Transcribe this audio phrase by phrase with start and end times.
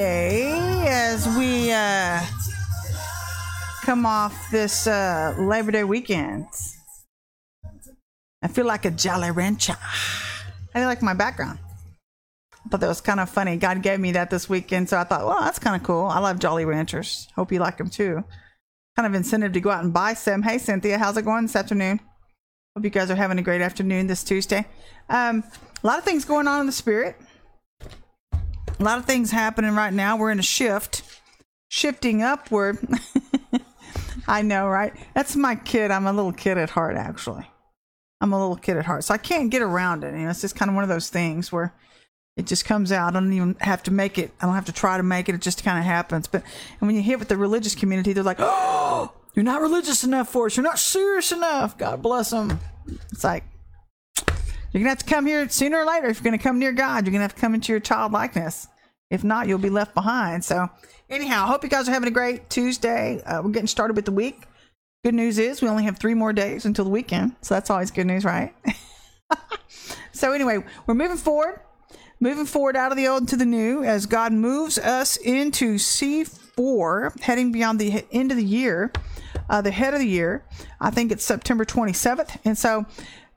[0.00, 2.20] as we uh,
[3.82, 6.46] come off this uh, Labor Day weekend.
[8.42, 9.76] I feel like a Jolly Rancher.
[10.74, 11.58] I like my background.
[12.52, 13.56] I thought that was kind of funny.
[13.56, 16.06] God gave me that this weekend, so I thought, well, that's kind of cool.
[16.06, 17.28] I love Jolly Ranchers.
[17.36, 18.24] Hope you like them too.
[18.96, 20.42] Kind of incentive to go out and buy some.
[20.42, 22.00] Hey, Cynthia, how's it going this afternoon?
[22.74, 24.66] Hope you guys are having a great afternoon this Tuesday.
[25.08, 25.44] Um,
[25.82, 27.16] a lot of things going on in the spirit.
[28.78, 30.16] A lot of things happening right now.
[30.16, 31.02] We're in a shift,
[31.68, 32.78] shifting upward.
[34.28, 34.92] I know, right?
[35.14, 35.90] That's my kid.
[35.90, 37.46] I'm a little kid at heart, actually.
[38.20, 40.14] I'm a little kid at heart, so I can't get around it.
[40.14, 41.74] You know, it's just kind of one of those things where
[42.36, 43.14] it just comes out.
[43.14, 44.32] I don't even have to make it.
[44.40, 45.34] I don't have to try to make it.
[45.34, 46.26] It just kind of happens.
[46.26, 46.42] But
[46.80, 50.30] and when you hit with the religious community, they're like, "Oh, you're not religious enough
[50.30, 50.56] for us.
[50.56, 52.58] You're not serious enough." God bless them.
[53.12, 53.44] It's like
[54.72, 56.08] you're gonna have to come here sooner or later.
[56.08, 58.66] If you're gonna come near God, you're gonna have to come into your childlikeness.
[59.14, 60.44] If not, you'll be left behind.
[60.44, 60.68] So,
[61.08, 63.22] anyhow, I hope you guys are having a great Tuesday.
[63.22, 64.42] Uh, we're getting started with the week.
[65.04, 67.90] Good news is we only have three more days until the weekend, so that's always
[67.90, 68.54] good news, right?
[70.12, 71.60] so, anyway, we're moving forward
[72.20, 77.20] moving forward out of the old into the new as God moves us into C4,
[77.20, 78.92] heading beyond the end of the year,
[79.50, 80.42] uh, the head of the year.
[80.80, 82.38] I think it's September 27th.
[82.44, 82.86] And so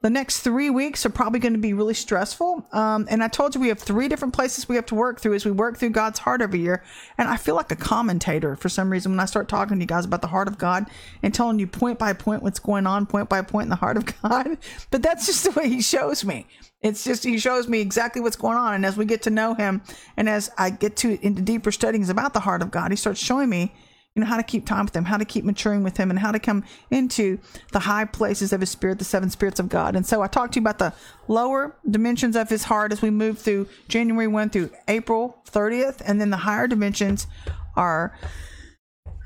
[0.01, 2.67] the next three weeks are probably going to be really stressful.
[2.71, 5.33] Um, and I told you we have three different places we have to work through
[5.33, 6.83] as we work through God's heart every year.
[7.17, 9.87] And I feel like a commentator for some reason when I start talking to you
[9.87, 10.85] guys about the heart of God
[11.23, 13.97] and telling you point by point what's going on, point by point in the heart
[13.97, 14.57] of God.
[14.91, 16.45] But that's just the way He shows me.
[16.81, 18.75] It's just He shows me exactly what's going on.
[18.75, 19.81] And as we get to know Him,
[20.15, 23.19] and as I get to into deeper studies about the heart of God, He starts
[23.19, 23.73] showing me
[24.17, 26.17] you know how to keep time with him how to keep maturing with him and
[26.17, 27.37] how to come into
[27.71, 29.95] the high places of his spirit the seven spirits of god.
[29.95, 30.91] And so i talked to you about the
[31.27, 36.19] lower dimensions of his heart as we move through january 1 through april 30th and
[36.19, 37.27] then the higher dimensions
[37.75, 38.17] are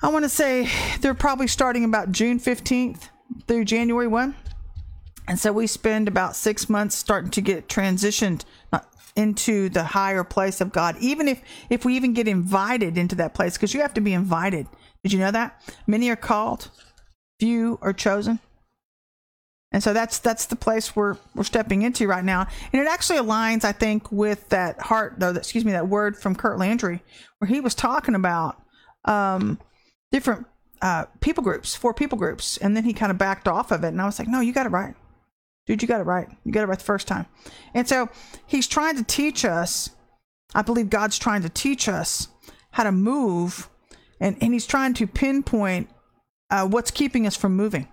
[0.03, 0.69] i want to say
[0.99, 3.07] they're probably starting about june 15th
[3.47, 4.35] through january 1
[5.29, 8.79] and so we spend about six months starting to get transitioned uh,
[9.15, 13.33] into the higher place of God, even if if we even get invited into that
[13.33, 14.67] place, because you have to be invited.
[15.03, 15.61] Did you know that?
[15.87, 16.69] Many are called,
[17.39, 18.39] few are chosen.
[19.73, 23.19] And so that's that's the place we're we're stepping into right now, and it actually
[23.19, 25.29] aligns, I think, with that heart, though.
[25.29, 27.01] Excuse me, that word from Curt Landry,
[27.37, 28.61] where he was talking about
[29.05, 29.59] um,
[30.11, 30.45] different
[30.81, 33.89] uh, people groups, four people groups, and then he kind of backed off of it,
[33.89, 34.93] and I was like, no, you got it right
[35.65, 36.27] dude, you got it right.
[36.43, 37.25] You got it right the first time.
[37.73, 38.09] And so
[38.45, 39.89] he's trying to teach us,
[40.53, 42.27] I believe God's trying to teach us
[42.71, 43.69] how to move,
[44.21, 45.89] and, and he's trying to pinpoint
[46.51, 47.89] uh, what's keeping us from moving.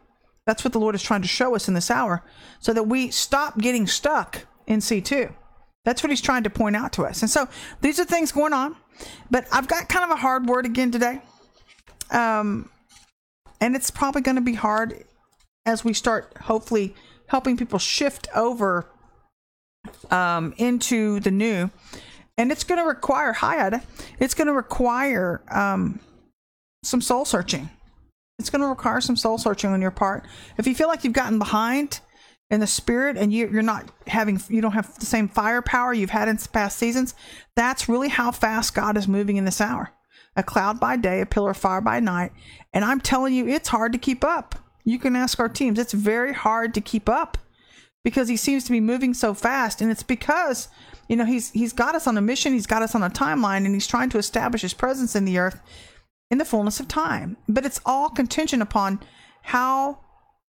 [0.47, 2.23] That's what the Lord is trying to show us in this hour
[2.61, 5.33] so that we stop getting stuck in C2.
[5.85, 7.23] That's what he's trying to point out to us.
[7.23, 7.49] And so
[7.81, 8.77] these are things going on,
[9.31, 11.23] but I've got kind of a hard word again today.
[12.11, 12.71] Um,
[13.61, 15.05] and it's probably going to be hard
[15.65, 16.95] as we start hopefully
[17.29, 18.87] helping people shift over
[20.11, 21.71] um, into the new.
[22.37, 23.81] And it's going to require, hi,
[24.21, 26.01] it's going to require um,
[26.83, 27.71] some soul searching.
[28.39, 30.25] It's going to require some soul searching on your part.
[30.59, 32.01] If you feel like you've gotten behind
[32.51, 36.11] in the spirit and you, you're not having, you don't have the same firepower you've
[36.11, 37.15] had in past seasons,
[37.57, 39.91] that's really how fast God is moving in this hour.
[40.37, 42.31] A cloud by day, a pillar of fire by night.
[42.73, 44.55] And I'm telling you, it's hard to keep up.
[44.85, 45.79] You can ask our teams.
[45.79, 47.39] It's very hard to keep up
[48.05, 50.69] because he seems to be moving so fast and it's because
[51.09, 53.67] you know he's he's got us on a mission, he's got us on a timeline
[53.67, 55.61] and he's trying to establish his presence in the earth
[56.31, 57.37] in the fullness of time.
[57.49, 59.01] But it's all contingent upon
[59.43, 60.01] how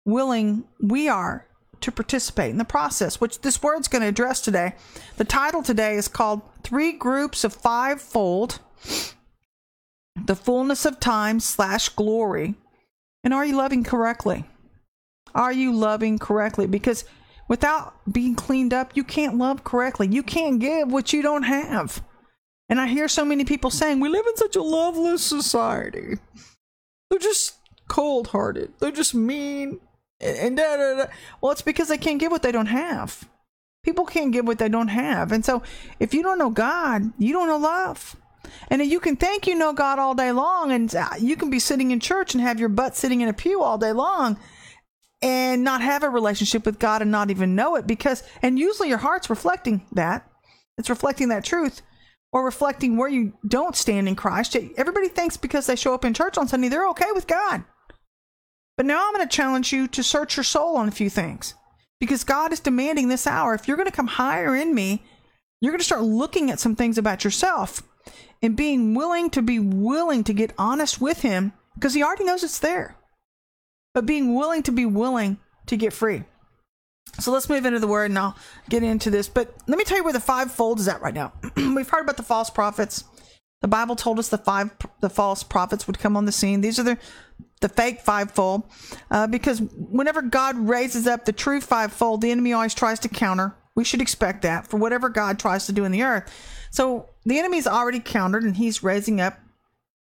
[0.06, 1.46] willing we are
[1.82, 4.76] to participate in the process, which this word's going to address today.
[5.18, 8.60] The title today is called Three Groups of Fivefold
[10.26, 12.56] The Fullness of Time slash Glory
[13.24, 14.46] and are you loving correctly?
[15.36, 16.68] Are you loving correctly?
[16.68, 17.06] Because
[17.48, 20.08] without being cleaned up, you can't love correctly.
[20.08, 22.02] You can't give what you don't have.
[22.70, 26.20] And I hear so many people saying, we live in such a loveless society.
[27.10, 27.56] They're just
[27.88, 28.74] cold hearted.
[28.80, 29.80] They're just mean.
[30.22, 31.06] And da, da, da.
[31.42, 33.28] Well, it's because they can't give what they don't have.
[33.84, 35.32] People can't give what they don't have.
[35.32, 35.64] And so
[36.00, 38.16] if you don't know God, you don't know love.
[38.70, 41.60] And you can think you know God all day long, and uh, you can be
[41.60, 44.38] sitting in church and have your butt sitting in a pew all day long
[45.22, 48.90] and not have a relationship with God and not even know it because, and usually
[48.90, 50.30] your heart's reflecting that.
[50.78, 51.82] It's reflecting that truth
[52.32, 54.56] or reflecting where you don't stand in Christ.
[54.78, 57.64] Everybody thinks because they show up in church on Sunday, they're okay with God.
[58.78, 61.54] But now I'm going to challenge you to search your soul on a few things
[62.00, 63.54] because God is demanding this hour.
[63.54, 65.04] If you're going to come higher in me,
[65.60, 67.84] you're going to start looking at some things about yourself
[68.42, 72.44] and being willing to be willing to get honest with him because he already knows
[72.44, 72.96] it's there.
[73.94, 76.24] But being willing to be willing to get free.
[77.20, 78.38] So let's move into the word and I'll
[78.70, 79.28] get into this.
[79.28, 81.34] But let me tell you where the fivefold is at right now.
[81.56, 83.04] We've heard about the false prophets.
[83.62, 84.72] The Bible told us the five
[85.02, 86.62] the false prophets would come on the scene.
[86.62, 86.98] These are the
[87.62, 88.64] the fake fivefold,
[89.12, 93.54] uh, because whenever God raises up the true fivefold, the enemy always tries to counter.
[93.76, 96.32] We should expect that for whatever God tries to do in the earth.
[96.72, 99.40] So the enemy's already countered, and he's raising up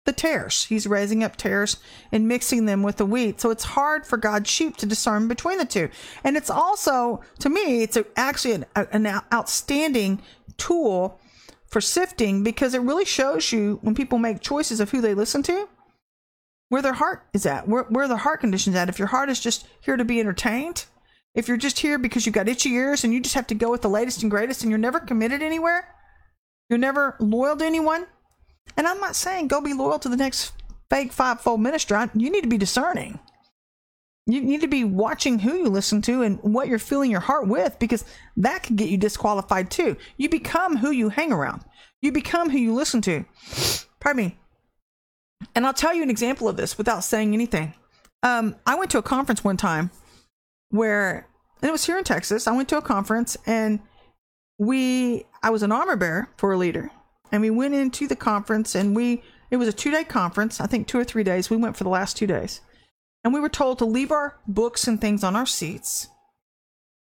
[0.06, 0.66] the tares.
[0.66, 1.78] He's raising up tares
[2.12, 3.42] and mixing them with the wheat.
[3.42, 5.90] So it's hard for God's sheep to discern between the two.
[6.24, 10.22] And it's also, to me, it's a, actually an, an outstanding
[10.58, 11.20] tool
[11.68, 15.44] for sifting because it really shows you when people make choices of who they listen
[15.44, 15.68] to
[16.70, 18.90] where their heart is at, where, where their heart condition's at.
[18.90, 20.86] If your heart is just here to be entertained,
[21.34, 23.70] if you're just here because you've got itchy ears and you just have to go
[23.70, 25.88] with the latest and greatest and you're never committed anywhere,
[26.70, 28.08] you're never loyal to anyone.
[28.78, 30.54] And I'm not saying go be loyal to the next
[30.90, 32.10] fake fivefold minister.
[32.14, 33.20] You need to be discerning.
[34.28, 37.48] You need to be watching who you listen to and what you're filling your heart
[37.48, 38.04] with because
[38.38, 39.98] that could get you disqualified too.
[40.18, 41.64] You become who you hang around.
[42.02, 43.26] You become who you listen to.
[44.00, 44.38] Pardon me.
[45.54, 47.76] And I'll tell you an example of this without saying anything.
[48.24, 49.92] Um, I went to a conference one time
[50.70, 51.28] where,
[51.62, 52.48] and it was here in Texas.
[52.48, 53.80] I went to a conference and
[54.58, 56.90] we, I was an armor bearer for a leader.
[57.32, 60.68] And we went into the conference and we, it was a two day conference, I
[60.68, 61.50] think two or three days.
[61.50, 62.62] We went for the last two days.
[63.24, 66.10] And we were told to leave our books and things on our seats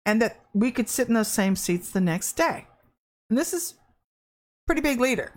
[0.06, 2.66] and that we could sit in those same seats the next day.
[3.30, 3.76] And this is
[4.66, 5.34] pretty big leader.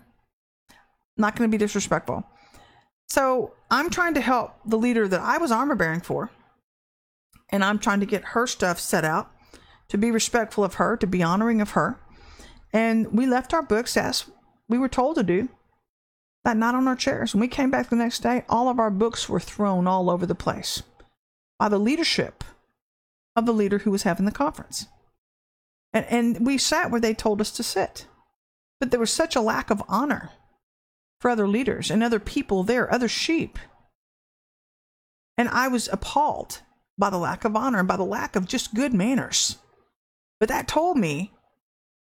[1.17, 2.23] Not going to be disrespectful.
[3.09, 6.31] So I'm trying to help the leader that I was armor bearing for,
[7.49, 9.29] and I'm trying to get her stuff set out
[9.89, 11.99] to be respectful of her, to be honoring of her.
[12.71, 14.25] And we left our books as
[14.71, 15.49] we were told to do,
[16.43, 17.33] that night on our chairs.
[17.33, 20.25] When we came back the next day, all of our books were thrown all over
[20.25, 20.81] the place
[21.59, 22.43] by the leadership
[23.35, 24.87] of the leader who was having the conference.
[25.93, 28.07] And, and we sat where they told us to sit.
[28.79, 30.31] But there was such a lack of honor
[31.19, 33.59] for other leaders and other people there, other sheep.
[35.37, 36.61] And I was appalled
[36.97, 39.57] by the lack of honor and by the lack of just good manners.
[40.39, 41.31] But that told me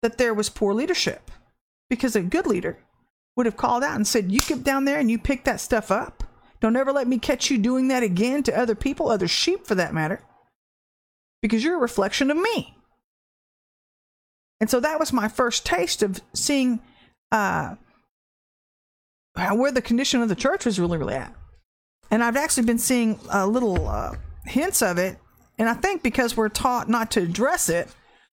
[0.04, 1.32] that there was poor leadership
[1.90, 2.78] because a good leader
[3.36, 5.92] would have called out and said, You get down there and you pick that stuff
[5.92, 6.24] up.
[6.60, 9.76] Don't ever let me catch you doing that again to other people, other sheep for
[9.76, 10.22] that matter,
[11.42, 12.76] because you're a reflection of me.
[14.60, 16.82] And so that was my first taste of seeing
[17.32, 17.76] uh,
[19.34, 21.34] where the condition of the church was really, really at.
[22.12, 24.16] And I've actually been seeing a little uh,
[24.46, 25.18] hints of it.
[25.58, 27.88] And I think because we're taught not to address it,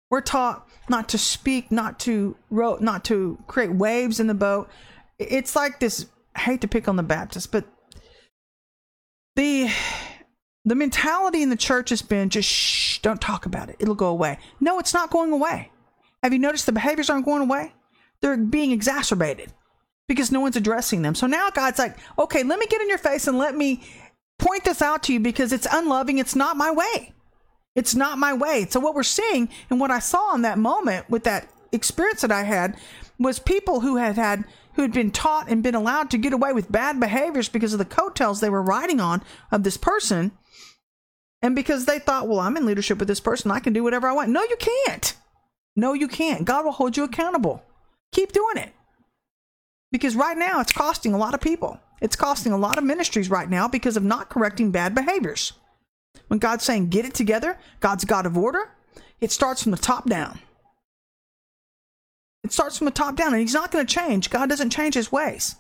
[0.10, 4.70] we're taught not to speak, not to row, not to create waves in the boat.
[5.18, 6.08] It's like this.
[6.36, 7.66] I hate to pick on the Baptists, but
[9.36, 9.70] the
[10.66, 13.78] the mentality in the church has been just shh, don't talk about it.
[13.80, 14.40] It'll go away.
[14.60, 15.72] No, it's not going away.
[16.24, 17.74] Have you noticed the behaviors aren't going away?
[18.22, 19.54] They're being exacerbated
[20.08, 21.16] because no one's addressing them.
[21.16, 23.84] So now God's like, okay, let me get in your face and let me
[24.38, 26.18] point this out to you because it's unloving.
[26.18, 27.14] It's not my way.
[27.76, 28.66] It's not my way.
[28.70, 32.32] So what we're seeing and what I saw in that moment with that experience that
[32.32, 32.78] I had
[33.20, 36.54] was people who had had who had been taught and been allowed to get away
[36.54, 39.22] with bad behaviors because of the coattails they were riding on
[39.52, 40.32] of this person.
[41.42, 44.08] And because they thought, well, I'm in leadership with this person, I can do whatever
[44.08, 44.30] I want.
[44.30, 45.16] No, you can't.
[45.76, 46.46] No, you can't.
[46.46, 47.64] God will hold you accountable.
[48.14, 48.74] Keep doing it.
[49.92, 51.80] Because right now it's costing a lot of people.
[52.02, 55.54] It's costing a lot of ministries right now because of not correcting bad behaviors.
[56.30, 58.72] When God's saying, get it together, God's God of order,
[59.20, 60.40] it starts from the top down.
[62.44, 64.30] It starts from the top down, and He's not going to change.
[64.30, 65.56] God doesn't change His ways.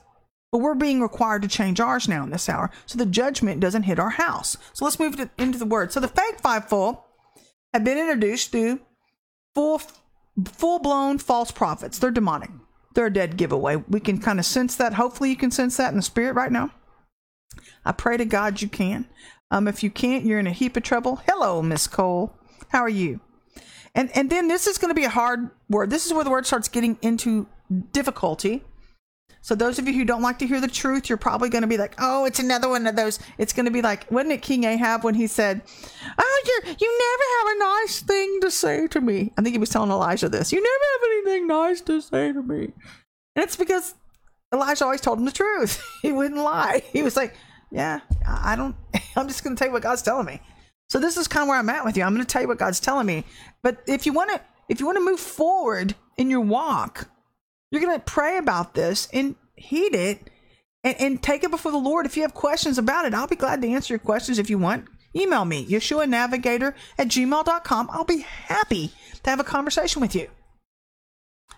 [0.52, 3.84] But we're being required to change ours now in this hour so the judgment doesn't
[3.84, 4.58] hit our house.
[4.74, 5.92] So let's move to, into the word.
[5.92, 6.98] So the fake fivefold
[7.74, 8.80] have been introduced through
[9.54, 9.82] full,
[10.46, 12.00] full blown false prophets.
[12.00, 12.50] They're demonic
[12.94, 13.78] they're a dead giveaway.
[13.78, 14.94] We can kind of sense that.
[14.94, 16.72] Hopefully, you can sense that in the spirit right now.
[17.86, 19.08] I pray to God you can.
[19.52, 21.22] Um, if you can't, you're in a heap of trouble.
[21.28, 22.36] Hello, Miss Cole.
[22.70, 23.20] How are you?
[23.96, 25.90] And and then this is going to be a hard word.
[25.90, 27.48] This is where the word starts getting into
[27.92, 28.64] difficulty.
[29.42, 31.68] So those of you who don't like to hear the truth, you're probably going to
[31.68, 34.42] be like, "Oh, it's another one of those." It's going to be like, wasn't it
[34.42, 35.62] King Ahab when he said,
[36.18, 39.60] "Oh, you you never have a nice thing to say to me." I think he
[39.60, 40.52] was telling Elijah this.
[40.52, 42.74] You never have anything nice to say to me,
[43.36, 43.96] and it's because
[44.54, 45.82] Elijah always told him the truth.
[46.02, 46.84] he wouldn't lie.
[46.92, 47.34] He was like,
[47.72, 48.76] "Yeah, I don't.
[49.16, 50.42] I'm just going to tell you what God's telling me."
[50.90, 52.04] So this is kind of where I'm at with you.
[52.04, 53.24] I'm going to tell you what God's telling me.
[53.62, 57.10] But if you want to, if you want to move forward in your walk,
[57.72, 60.30] you're going to pray about this and heed it
[60.84, 62.06] and, and take it before the Lord.
[62.06, 64.58] If you have questions about it, I'll be glad to answer your questions if you
[64.58, 64.88] want.
[65.16, 67.90] Email me, Yeshua Navigator at gmail.com.
[67.92, 68.92] I'll be happy
[69.24, 70.28] to have a conversation with you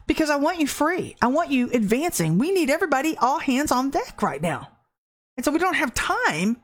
[0.08, 1.16] because I want you free.
[1.22, 2.38] I want you advancing.
[2.38, 4.71] We need everybody all hands on deck right now.
[5.42, 6.58] And so we don't have time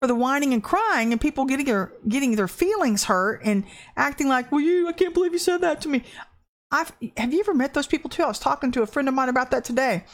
[0.00, 3.64] for the whining and crying and people getting their getting their feelings hurt and
[3.96, 6.04] acting like, "Well, you, I can't believe you said that to me."
[6.70, 8.22] I've have you ever met those people too?
[8.22, 10.04] I was talking to a friend of mine about that today,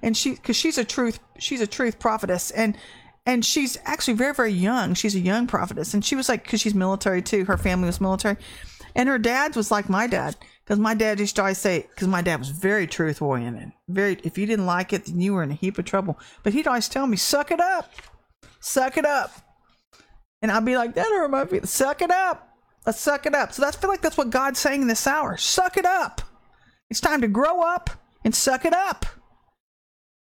[0.00, 2.78] and she because she's a truth she's a truth prophetess and
[3.26, 4.94] and she's actually very very young.
[4.94, 7.46] She's a young prophetess, and she was like because she's military too.
[7.46, 8.36] Her family was military,
[8.94, 12.08] and her dad was like my dad because my dad used to always say because
[12.08, 13.72] my dad was very truth oriented.
[13.88, 16.18] Very if you didn't like it, then you were in a heap of trouble.
[16.42, 17.90] But he'd always tell me, "Suck it up."
[18.66, 19.32] suck it up.
[20.42, 21.70] And I'd be like, that hurt my feelings.
[21.70, 22.48] Suck it up.
[22.84, 23.52] Let's suck it up.
[23.52, 25.36] So that's I feel like that's what God's saying in this hour.
[25.36, 26.20] Suck it up.
[26.90, 27.90] It's time to grow up
[28.24, 29.06] and suck it up.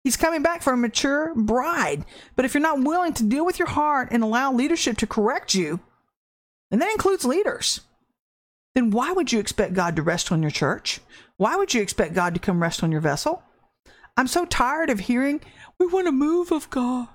[0.03, 2.05] He's coming back for a mature bride.
[2.35, 5.53] But if you're not willing to deal with your heart and allow leadership to correct
[5.53, 5.79] you,
[6.71, 7.81] and that includes leaders,
[8.75, 11.00] then why would you expect God to rest on your church?
[11.38, 13.41] Why would you expect God to come rest on your vessel?
[14.17, 15.41] I'm so tired of hearing,
[15.79, 17.08] we want a move of God.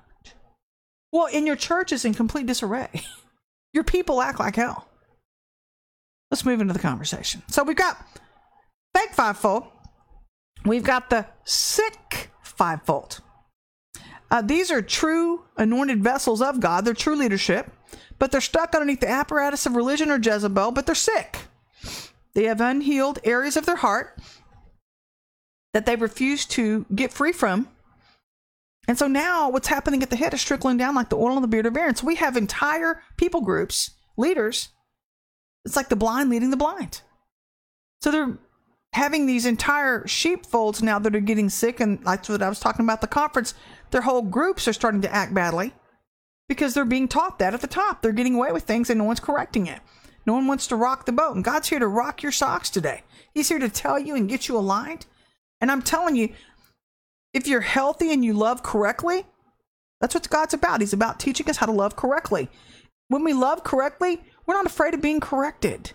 [1.13, 2.89] Well, in your church is in complete disarray.
[3.73, 4.89] Your people act like hell.
[6.31, 7.43] Let's move into the conversation.
[7.49, 8.05] So we've got
[8.97, 9.65] fake fivefold.
[10.65, 13.21] We've got the sick fivefold.
[14.31, 16.85] Uh, these are true anointed vessels of God.
[16.85, 17.73] They're true leadership,
[18.19, 21.39] but they're stuck underneath the apparatus of religion or Jezebel, but they're sick.
[22.35, 24.19] They have unhealed areas of their heart
[25.73, 27.69] that they refuse to get free from
[28.91, 31.43] and so now what's happening at the head is trickling down like the oil on
[31.43, 31.95] the beard of Aaron.
[31.95, 34.71] So we have entire people groups, leaders.
[35.65, 37.03] It's like the blind leading the blind.
[38.01, 38.39] So they're
[38.93, 42.85] having these entire sheepfolds now that are getting sick, and that's what I was talking
[42.85, 43.55] about the conference.
[43.93, 45.73] Their whole groups are starting to act badly
[46.49, 48.03] because they're being taught that at the top.
[48.03, 49.81] They're getting away with things and no one's correcting it.
[50.27, 51.35] No one wants to rock the boat.
[51.35, 53.03] And God's here to rock your socks today.
[53.33, 55.07] He's here to tell you and get you aligned.
[55.61, 56.31] And I'm telling you,
[57.33, 59.25] if you're healthy and you love correctly,
[60.01, 60.81] that's what God's about.
[60.81, 62.49] He's about teaching us how to love correctly.
[63.09, 65.93] When we love correctly, we're not afraid of being corrected.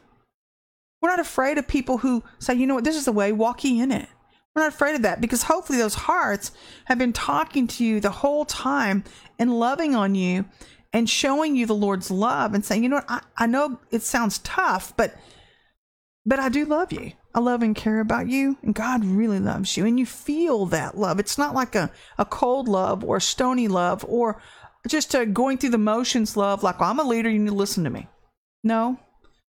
[1.01, 3.63] We're not afraid of people who say, you know what, this is the way, walk
[3.63, 4.07] ye in it.
[4.55, 6.51] We're not afraid of that because hopefully those hearts
[6.85, 9.03] have been talking to you the whole time
[9.37, 10.45] and loving on you
[10.95, 14.01] and showing you the Lord's love and saying, you know what, I, I know it
[14.01, 15.13] sounds tough, but
[16.25, 17.11] but I do love you.
[17.35, 20.97] I love and care about you, and God really loves you, and you feel that
[20.97, 21.19] love.
[21.19, 24.41] It's not like a, a cold love or a stony love or
[24.87, 27.55] just a going through the motions love, like, well, I'm a leader, you need to
[27.55, 28.07] listen to me.
[28.63, 28.97] No,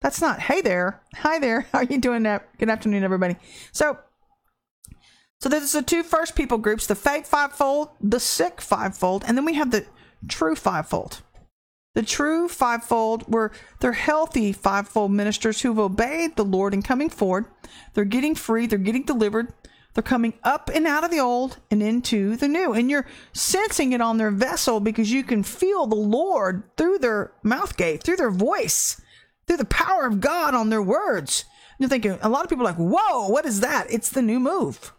[0.01, 0.41] that's not.
[0.41, 1.01] Hey there.
[1.15, 1.61] Hi there.
[1.71, 2.49] How are you doing that?
[2.57, 3.37] Good afternoon, everybody.
[3.71, 3.97] So,
[5.39, 9.45] so there's the two first people groups the fake fivefold, the sick fivefold, and then
[9.45, 9.85] we have the
[10.27, 11.21] true fivefold.
[11.99, 13.51] The true fivefold were
[13.81, 17.43] they're healthy fivefold ministers who've obeyed the Lord and coming forward.
[17.93, 19.51] They're getting free, they're getting delivered,
[19.93, 22.71] they're coming up and out of the old and into the new.
[22.71, 27.33] And you're sensing it on their vessel because you can feel the Lord through their
[27.43, 29.01] mouth gate, through their voice,
[29.45, 31.43] through the power of God on their words.
[31.71, 33.87] And you're thinking, a lot of people are like, whoa, what is that?
[33.91, 34.93] It's the new move.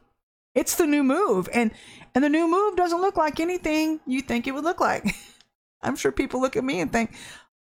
[0.54, 1.49] It's the new move.
[1.54, 1.71] And
[2.14, 5.07] and the new move doesn't look like anything you think it would look like.
[5.82, 7.12] I'm sure people look at me and think,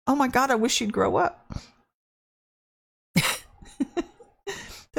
[0.06, 1.52] oh my God, I wish she'd grow up.
[3.16, 3.24] Did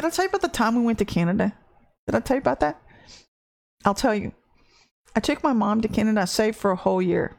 [0.03, 1.53] I tell you about the time we went to Canada?
[2.05, 2.81] Did I tell you about that?
[3.85, 4.33] I'll tell you.
[5.15, 6.21] I took my mom to Canada.
[6.21, 7.35] I saved for a whole year.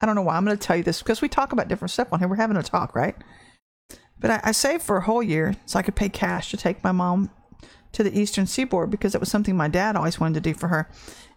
[0.00, 1.90] I don't know why I'm going to tell you this because we talk about different
[1.90, 2.28] stuff on here.
[2.28, 3.16] We're having a talk, right?
[4.18, 6.82] But I, I saved for a whole year so I could pay cash to take
[6.82, 7.30] my mom
[7.92, 10.68] to the Eastern Seaboard because it was something my dad always wanted to do for
[10.68, 10.88] her.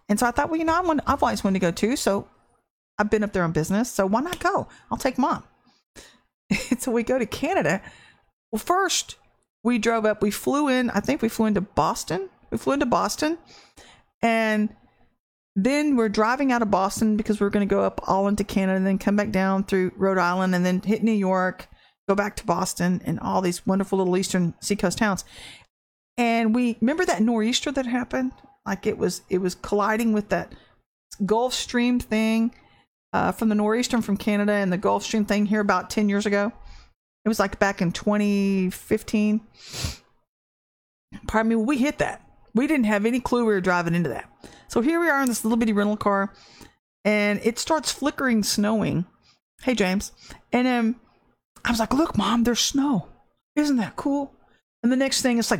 [0.08, 1.96] And so I thought, well, you know, I want, I've always wanted to go too.
[1.96, 2.28] So
[2.98, 4.68] I've been up there on business, so why not go?
[4.92, 5.44] I'll take mom.
[6.80, 7.82] so we go to Canada.
[8.52, 9.16] Well, first
[9.64, 10.22] we drove up.
[10.22, 10.90] We flew in.
[10.92, 12.30] I think we flew into Boston.
[12.52, 13.38] We flew into Boston,
[14.22, 14.76] and
[15.56, 18.78] then we're driving out of Boston because we're going to go up all into Canada,
[18.78, 21.68] and then come back down through Rhode Island, and then hit New York,
[22.10, 25.24] go back to Boston, and all these wonderful little eastern seacoast towns.
[26.18, 28.34] And we remember that nor'easter that happened.
[28.66, 30.54] Like it was, it was colliding with that
[31.26, 32.54] Gulf Stream thing
[33.14, 36.26] uh, from the nor'eastern from Canada and the Gulf Stream thing here about 10 years
[36.26, 36.52] ago.
[37.26, 39.42] It was like back in 2015.
[41.28, 42.26] Pardon me, we hit that.
[42.54, 44.30] We didn't have any clue we were driving into that.
[44.68, 46.34] So here we are in this little bitty rental car,
[47.06, 49.06] and it starts flickering, snowing.
[49.62, 50.12] Hey, James.
[50.52, 50.96] And um,
[51.64, 53.08] I was like, look, mom, there's snow.
[53.56, 54.34] Isn't that cool?
[54.84, 55.60] And the next thing it's like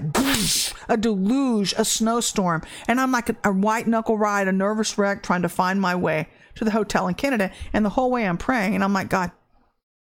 [0.90, 2.64] a deluge, a snowstorm.
[2.88, 5.96] And I'm like a, a white knuckle ride, a nervous wreck trying to find my
[5.96, 7.52] way to the hotel in Canada.
[7.74, 8.76] And the whole way I'm praying.
[8.76, 9.32] And I'm like, God,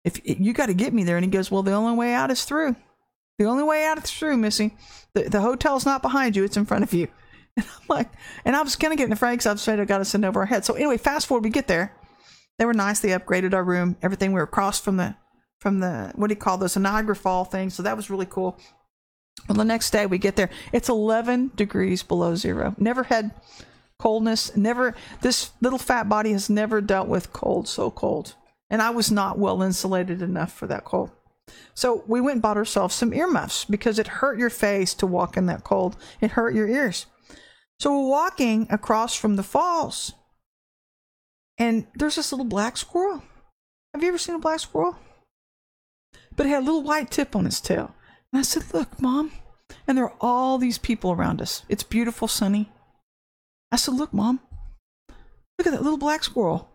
[0.03, 1.17] if you got to get me there.
[1.17, 2.75] And he goes, Well, the only way out is through.
[3.37, 4.75] The only way out is through, Missy.
[5.13, 7.07] The, the hotel's not behind you, it's in front of you.
[7.57, 8.11] And I'm like,
[8.45, 10.23] and I was kind of getting afraid because I was afraid I got to send
[10.23, 10.63] over our head.
[10.63, 11.93] So anyway, fast forward, we get there.
[12.57, 13.01] They were nice.
[13.01, 13.97] They upgraded our room.
[14.01, 14.31] Everything.
[14.31, 15.15] We were across from the
[15.59, 17.69] from the what do you call this Niagara Fall thing.
[17.69, 18.57] So that was really cool.
[19.49, 20.49] Well, the next day we get there.
[20.71, 22.75] It's 11 degrees below zero.
[22.77, 23.31] Never had
[23.99, 24.55] coldness.
[24.55, 24.95] Never.
[25.21, 28.35] This little fat body has never dealt with cold so cold.
[28.69, 31.11] And I was not well insulated enough for that cold.
[31.73, 35.37] So we went and bought ourselves some earmuffs because it hurt your face to walk
[35.37, 35.97] in that cold.
[36.21, 37.07] It hurt your ears.
[37.79, 40.13] So we're walking across from the falls,
[41.57, 43.23] and there's this little black squirrel.
[43.93, 44.97] Have you ever seen a black squirrel?
[46.35, 47.95] But it had a little white tip on its tail.
[48.31, 49.31] And I said, Look, Mom.
[49.87, 51.63] And there are all these people around us.
[51.69, 52.71] It's beautiful, sunny.
[53.71, 54.39] I said, Look, Mom.
[55.57, 56.69] Look at that little black squirrel.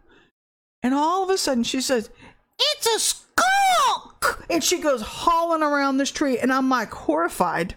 [0.82, 2.10] And all of a sudden she says,
[2.58, 4.46] It's a skunk!
[4.50, 6.38] And she goes hauling around this tree.
[6.38, 7.74] And I'm like horrified.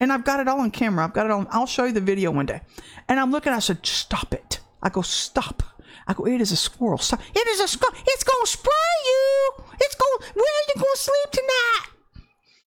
[0.00, 1.04] And I've got it all on camera.
[1.04, 1.46] I've got it on.
[1.50, 2.60] I'll show you the video one day.
[3.08, 4.60] And I'm looking, I said, Stop it.
[4.82, 5.62] I go, Stop.
[6.06, 6.98] I go, It is a squirrel.
[6.98, 7.20] Stop.
[7.34, 7.94] It is a skunk.
[8.06, 8.72] It's going to spray
[9.04, 9.64] you.
[9.80, 11.86] It's going, where are you going to sleep tonight?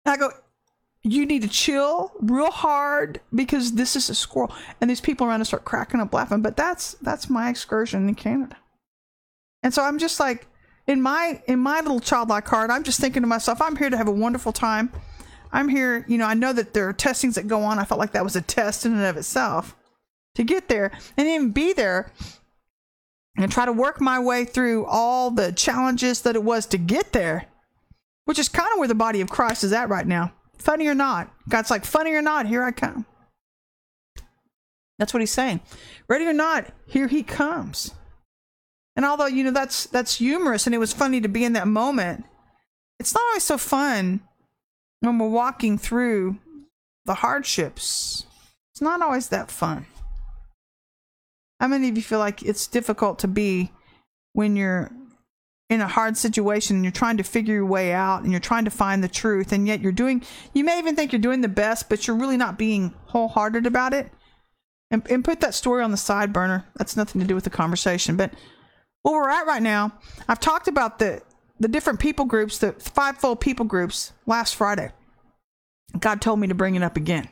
[0.05, 0.31] And I go,
[1.13, 4.53] you need to chill real hard because this is a squirrel.
[4.81, 6.41] And these people around us start cracking up laughing.
[6.41, 8.57] But that's that's my excursion in Canada.
[9.63, 10.47] And so I'm just like,
[10.85, 13.97] in my in my little childlike heart, I'm just thinking to myself, I'm here to
[13.97, 14.91] have a wonderful time.
[15.51, 17.79] I'm here, you know, I know that there are testings that go on.
[17.79, 19.75] I felt like that was a test in and of itself
[20.35, 22.11] to get there and even be there
[23.37, 27.13] and try to work my way through all the challenges that it was to get
[27.13, 27.45] there,
[28.25, 30.33] which is kind of where the body of Christ is at right now.
[30.57, 33.05] Funny or not, God's like, funny or not, here I come.
[34.99, 35.61] That's what he's saying.
[36.07, 37.93] Ready or not, here he comes.
[38.95, 41.67] And although you know that's that's humorous and it was funny to be in that
[41.67, 42.25] moment,
[42.99, 44.21] it's not always so fun
[45.01, 46.39] when we're walking through
[47.05, 48.25] the hardships.
[48.73, 49.85] It's not always that fun.
[51.59, 53.71] How many of you feel like it's difficult to be
[54.33, 54.91] when you're
[55.69, 58.65] in a hard situation and you're trying to figure your way out and you're trying
[58.65, 61.47] to find the truth and yet you're doing you may even think you're doing the
[61.49, 64.11] best but you're really not being wholehearted about it.
[64.89, 66.65] And, and put that story on the side burner.
[66.77, 68.15] That's nothing to do with the conversation.
[68.15, 68.33] But
[69.01, 69.93] where we're at right now
[70.27, 71.21] i've talked about the
[71.59, 74.91] the different people groups the fivefold people groups last friday.
[75.99, 77.27] God told me to bring it up again.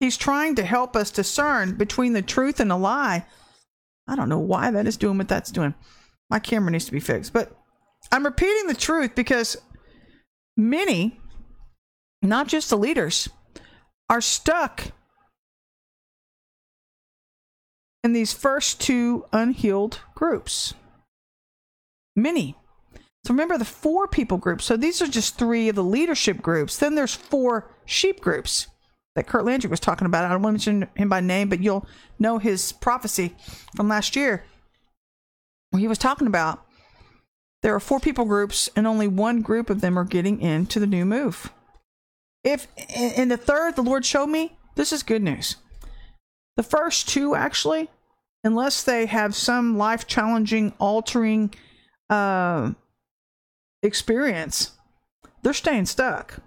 [0.00, 3.24] He's trying to help us discern between the truth and a lie.
[4.08, 5.74] I don't know why that is doing what that's doing
[6.32, 7.34] my camera needs to be fixed.
[7.34, 7.54] But
[8.10, 9.58] I'm repeating the truth because
[10.56, 11.20] many,
[12.22, 13.28] not just the leaders,
[14.08, 14.92] are stuck
[18.02, 20.72] in these first two unhealed groups.
[22.16, 22.56] Many.
[23.26, 24.64] So remember the four people groups.
[24.64, 26.78] So these are just three of the leadership groups.
[26.78, 28.68] Then there's four sheep groups
[29.16, 30.24] that Curt Landry was talking about.
[30.24, 31.86] I don't want to mention him by name, but you'll
[32.18, 33.36] know his prophecy
[33.76, 34.46] from last year
[35.80, 36.64] he was talking about
[37.62, 40.86] there are four people groups and only one group of them are getting into the
[40.86, 41.52] new move.
[42.44, 45.56] If in the third, the Lord showed me this is good news.
[46.56, 47.88] The first two, actually,
[48.44, 51.54] unless they have some life challenging, altering
[52.10, 52.72] uh,
[53.82, 54.72] experience,
[55.42, 56.40] they're staying stuck.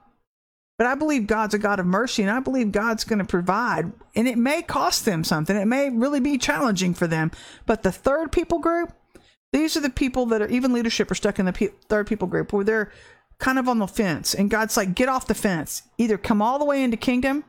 [0.77, 3.93] But I believe God's a God of mercy and I believe God's going to provide.
[4.13, 7.31] And it may cost them something, it may really be challenging for them.
[7.65, 8.91] But the third people group,
[9.56, 12.28] these are the people that are even leadership are stuck in the pe- third people
[12.28, 12.91] group where they're
[13.39, 15.84] kind of on the fence, and God's like, get off the fence.
[15.98, 17.46] Either come all the way into kingdom,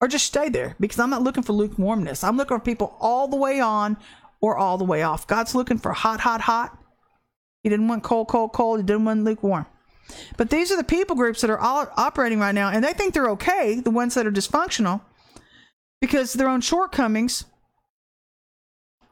[0.00, 2.24] or just stay there because I'm not looking for lukewarmness.
[2.24, 3.96] I'm looking for people all the way on
[4.40, 5.26] or all the way off.
[5.26, 6.76] God's looking for hot, hot, hot.
[7.62, 8.80] He didn't want cold, cold, cold.
[8.80, 9.66] He didn't want lukewarm.
[10.36, 13.14] But these are the people groups that are all operating right now, and they think
[13.14, 15.02] they're okay, the ones that are dysfunctional,
[16.00, 17.44] because their own shortcomings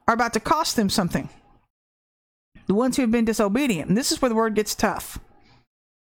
[0.07, 1.29] are about to cost them something
[2.67, 3.89] the ones who have been disobedient.
[3.89, 5.19] And this is where the word gets tough.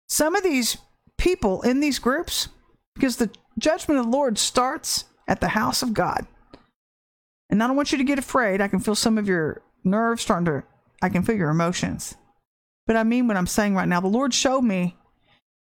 [0.09, 0.79] Some of these
[1.19, 2.49] people in these groups,
[2.95, 6.27] because the judgment of the Lord starts at the house of God.
[7.51, 8.61] And I don't want you to get afraid.
[8.61, 10.65] I can feel some of your nerves starting to,
[11.03, 12.17] I can feel your emotions.
[12.87, 14.01] But I mean what I'm saying right now.
[14.01, 14.97] The Lord showed me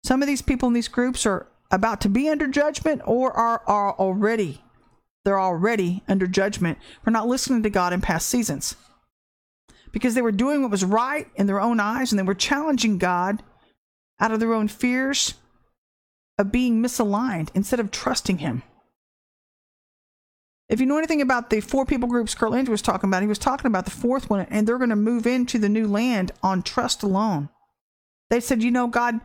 [0.04, 3.62] some of these people in these groups are about to be under judgment or are,
[3.66, 4.62] are already,
[5.24, 8.76] they're already under judgment for not listening to God in past seasons
[9.94, 12.98] because they were doing what was right in their own eyes and they were challenging
[12.98, 13.42] God
[14.18, 15.34] out of their own fears
[16.36, 18.64] of being misaligned instead of trusting Him.
[20.68, 23.28] If you know anything about the four people groups Curt Landry was talking about, he
[23.28, 26.32] was talking about the fourth one, and they're going to move into the new land
[26.42, 27.48] on trust alone.
[28.30, 29.20] They said, You know, God,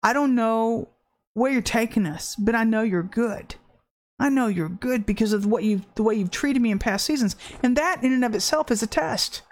[0.00, 0.90] I don't know
[1.34, 3.56] where you're taking us, but I know you're good.
[4.20, 7.04] I know you're good because of what you've, the way you've treated me in past
[7.06, 7.34] seasons.
[7.64, 9.42] And that in and of itself is a test.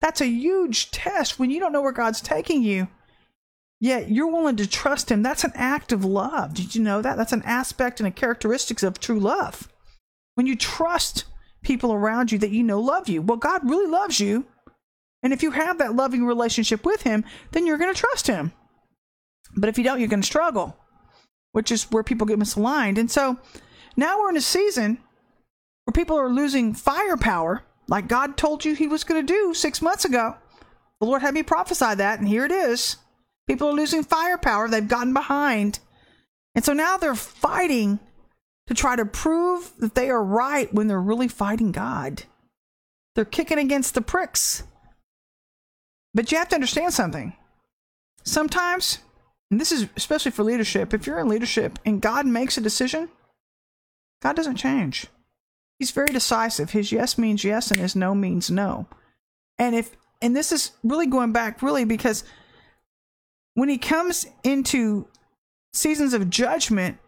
[0.00, 2.88] That's a huge test when you don't know where God's taking you.
[3.80, 5.22] Yet you're willing to trust him.
[5.22, 6.54] That's an act of love.
[6.54, 7.16] Did you know that?
[7.16, 9.68] That's an aspect and a characteristics of true love.
[10.34, 11.24] When you trust
[11.62, 13.22] people around you that you know love you.
[13.22, 14.46] Well, God really loves you.
[15.22, 18.52] And if you have that loving relationship with him, then you're going to trust him.
[19.56, 20.76] But if you don't, you're going to struggle,
[21.52, 22.98] which is where people get misaligned.
[22.98, 23.38] And so
[23.96, 24.98] now we're in a season
[25.84, 29.82] where people are losing firepower, like God told you He was going to do six
[29.82, 30.36] months ago.
[31.00, 32.96] The Lord had me prophesy that, and here it is.
[33.46, 34.68] People are losing firepower.
[34.68, 35.80] They've gotten behind.
[36.54, 37.98] And so now they're fighting
[38.68, 42.22] to try to prove that they are right when they're really fighting God.
[43.16, 44.62] They're kicking against the pricks.
[46.14, 47.34] But you have to understand something.
[48.22, 48.98] Sometimes,
[49.50, 53.08] and this is especially for leadership, if you're in leadership and God makes a decision,
[54.22, 55.06] God doesn't change.
[55.80, 56.72] He's very decisive.
[56.72, 58.86] His yes means yes and his no means no.
[59.58, 62.22] And if and this is really going back really because
[63.54, 65.08] when he comes into
[65.72, 66.98] seasons of judgment,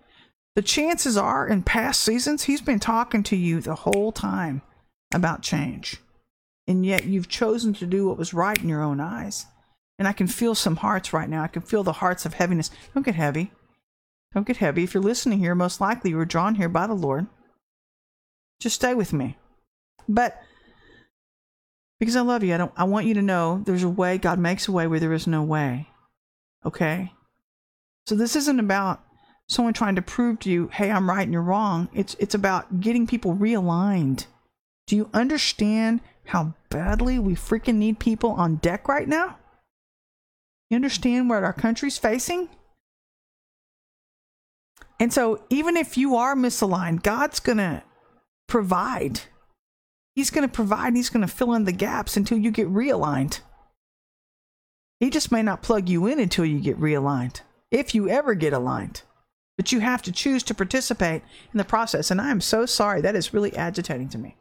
[0.56, 4.62] the chances are in past seasons he's been talking to you the whole time
[5.12, 5.98] about change.
[6.66, 9.44] And yet you've chosen to do what was right in your own eyes.
[9.98, 11.42] And I can feel some hearts right now.
[11.42, 12.70] I can feel the hearts of heaviness.
[12.94, 13.52] Don't get heavy.
[14.32, 14.84] Don't get heavy.
[14.84, 17.26] If you're listening here, most likely you were drawn here by the Lord.
[18.62, 19.36] Just stay with me.
[20.08, 20.40] But
[21.98, 24.38] because I love you, I don't I want you to know there's a way God
[24.38, 25.88] makes a way where there is no way.
[26.64, 27.12] Okay?
[28.06, 29.02] So this isn't about
[29.48, 32.78] someone trying to prove to you, "Hey, I'm right and you're wrong." It's it's about
[32.78, 34.26] getting people realigned.
[34.86, 39.38] Do you understand how badly we freaking need people on deck right now?
[40.70, 42.48] You understand what our country's facing?
[45.00, 47.82] And so, even if you are misaligned, God's going to
[48.52, 49.22] provide.
[50.14, 53.40] He's going to provide, He's going to fill in the gaps until you get realigned.
[55.00, 58.52] He just may not plug you in until you get realigned, if you ever get
[58.52, 59.02] aligned.
[59.56, 61.22] But you have to choose to participate
[61.54, 62.10] in the process.
[62.10, 63.00] And I am so sorry.
[63.00, 64.36] That is really agitating to me.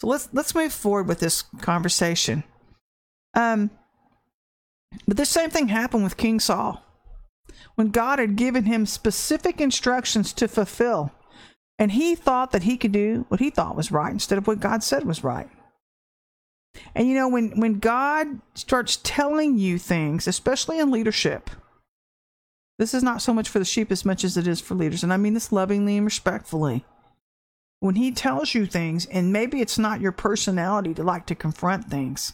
[0.00, 2.42] So let's let's move forward with this conversation.
[3.34, 3.70] Um,
[5.06, 6.82] but the same thing happened with King Saul
[7.76, 11.12] when God had given him specific instructions to fulfill.
[11.78, 14.60] And he thought that he could do what he thought was right instead of what
[14.60, 15.48] God said was right.
[16.94, 21.50] And you know, when, when God starts telling you things, especially in leadership,
[22.78, 25.02] this is not so much for the sheep as much as it is for leaders.
[25.02, 26.84] And I mean this lovingly and respectfully.
[27.80, 31.90] When he tells you things, and maybe it's not your personality to like to confront
[31.90, 32.32] things,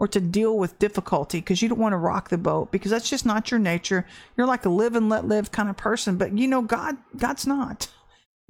[0.00, 3.10] or to deal with difficulty because you don't want to rock the boat because that's
[3.10, 4.06] just not your nature.
[4.36, 7.46] You're like a live and let live kind of person, but you know God God's
[7.46, 7.88] not.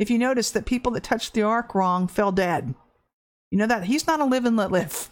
[0.00, 2.74] If you notice that people that touched the ark wrong fell dead.
[3.50, 5.10] You know that he's not a live and let live.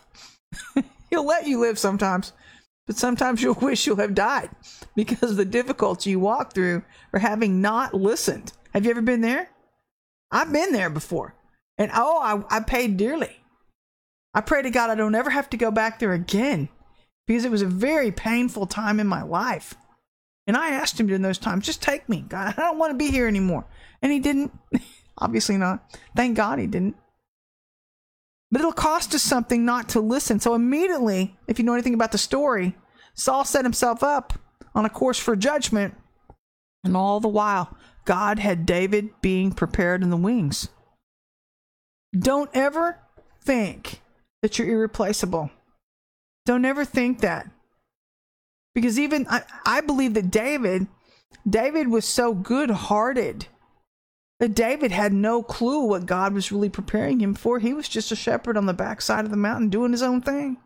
[1.11, 2.33] He'll let you live sometimes,
[2.87, 4.48] but sometimes you'll wish you'll have died
[4.96, 8.53] because of the difficulty you walk through for having not listened.
[8.72, 9.51] Have you ever been there?
[10.31, 11.35] I've been there before.
[11.77, 13.40] And oh, I, I paid dearly.
[14.33, 16.70] I pray to God I don't ever have to go back there again
[17.27, 19.74] because it was a very painful time in my life.
[20.48, 22.24] And I asked him during those times, just take me.
[22.26, 23.66] God, I don't want to be here anymore.
[24.00, 24.50] And he didn't.
[25.18, 25.94] Obviously not.
[26.16, 26.96] Thank God he didn't.
[28.50, 30.40] But it'll cost us something not to listen.
[30.40, 32.74] So immediately, if you know anything about the story,
[33.12, 34.32] Saul set himself up
[34.74, 35.94] on a course for judgment.
[36.82, 40.70] And all the while, God had David being prepared in the wings.
[42.18, 42.98] Don't ever
[43.42, 44.00] think
[44.40, 45.50] that you're irreplaceable.
[46.46, 47.50] Don't ever think that.
[48.79, 50.87] Because even I, I believe that David,
[51.49, 53.49] David was so good hearted
[54.38, 57.59] that David had no clue what God was really preparing him for.
[57.59, 60.59] He was just a shepherd on the backside of the mountain doing his own thing.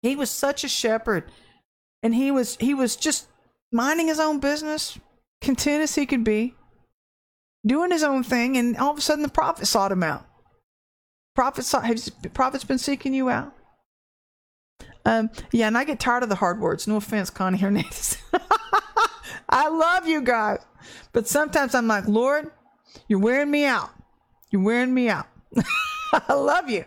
[0.00, 1.24] He was such a shepherd.
[2.04, 3.26] And he was he was just
[3.72, 4.96] minding his own business,
[5.40, 6.54] content as he could be,
[7.66, 10.24] doing his own thing, and all of a sudden the prophet sought him out.
[11.34, 13.52] Prophet Prophets, have prophets been seeking you out?
[15.04, 16.86] Um, yeah, and I get tired of the hard words.
[16.86, 18.18] No offense, Connie Hernandez.
[19.48, 20.60] I love you guys,
[21.12, 22.50] but sometimes I'm like, Lord,
[23.08, 23.90] you're wearing me out.
[24.50, 25.26] You're wearing me out.
[26.12, 26.84] I love you,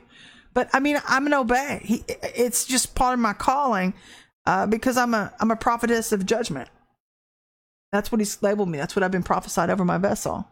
[0.53, 1.82] but I mean, I'm an obey.
[1.84, 3.93] He, it's just part of my calling
[4.45, 6.69] uh, because I'm a I'm a prophetess of judgment.
[7.91, 8.77] That's what he's labeled me.
[8.77, 10.47] That's what I've been prophesied over my vessel.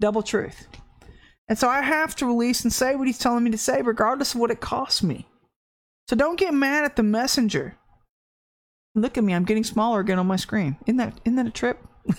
[0.00, 0.66] Double truth.
[1.48, 4.34] And so I have to release and say what he's telling me to say, regardless
[4.34, 5.26] of what it costs me.
[6.08, 7.76] So don't get mad at the messenger.
[8.94, 10.76] Look at me, I'm getting smaller again on my screen.
[10.86, 11.78] Isn't that isn't that a trip?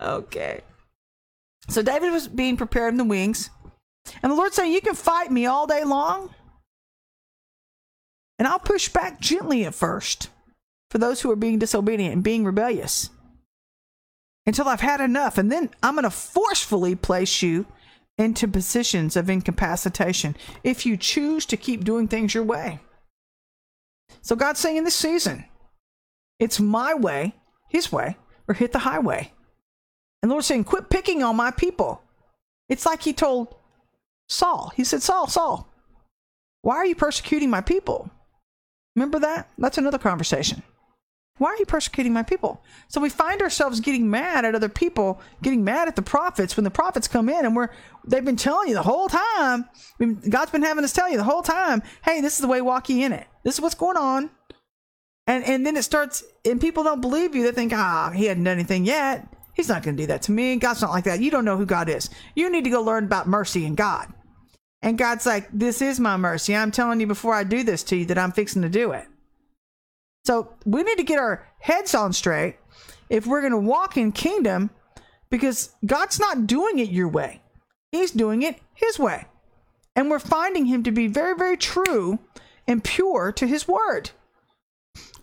[0.00, 0.62] okay.
[1.68, 3.50] So David was being prepared in the wings.
[4.22, 6.30] And the Lord saying, You can fight me all day long.
[8.38, 10.30] And I'll push back gently at first
[10.90, 13.10] for those who are being disobedient and being rebellious
[14.46, 15.38] until I've had enough.
[15.38, 17.66] And then I'm going to forcefully place you
[18.16, 22.80] into positions of incapacitation if you choose to keep doing things your way.
[24.22, 25.44] So God's saying in this season,
[26.38, 27.34] it's my way,
[27.68, 28.16] his way,
[28.48, 29.32] or hit the highway.
[30.22, 32.02] And Lord's saying, quit picking on my people.
[32.68, 33.54] It's like he told
[34.28, 34.72] Saul.
[34.74, 35.68] He said, Saul, Saul,
[36.62, 38.10] why are you persecuting my people?
[38.96, 39.50] Remember that?
[39.58, 40.62] That's another conversation.
[41.38, 42.62] Why are you persecuting my people?
[42.86, 46.62] So we find ourselves getting mad at other people, getting mad at the prophets when
[46.62, 47.70] the prophets come in and we're
[48.06, 49.64] they've been telling you the whole time.
[50.28, 52.88] God's been having us tell you the whole time, hey, this is the way walk
[52.88, 53.26] ye in it.
[53.42, 54.30] This is what's going on.
[55.26, 57.42] And and then it starts and people don't believe you.
[57.42, 59.26] They think, ah, he hadn't done anything yet.
[59.54, 60.54] He's not gonna do that to me.
[60.56, 61.20] God's not like that.
[61.20, 62.10] You don't know who God is.
[62.36, 64.06] You need to go learn about mercy and God.
[64.82, 66.54] And God's like, This is my mercy.
[66.54, 69.08] I'm telling you before I do this to you that I'm fixing to do it.
[70.24, 72.56] So we need to get our heads on straight
[73.10, 74.70] if we're going to walk in kingdom
[75.30, 77.42] because God's not doing it your way.
[77.92, 79.26] He's doing it his way.
[79.94, 82.18] And we're finding him to be very, very true
[82.66, 84.10] and pure to his word.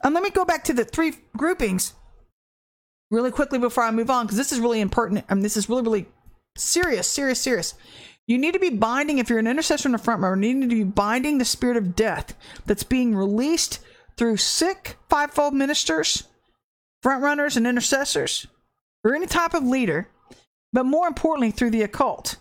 [0.03, 1.93] And let me go back to the three groupings
[3.09, 5.25] really quickly before I move on, because this is really important.
[5.27, 6.05] I mean, this is really, really
[6.57, 7.73] serious, serious, serious.
[8.27, 10.69] You need to be binding, if you're an intercessor in the front row, you need
[10.69, 12.33] to be binding the spirit of death
[12.65, 13.79] that's being released
[14.21, 16.25] through sick fivefold ministers,
[17.01, 18.45] front runners, and intercessors,
[19.03, 20.09] or any type of leader,
[20.71, 22.35] but more importantly, through the occult.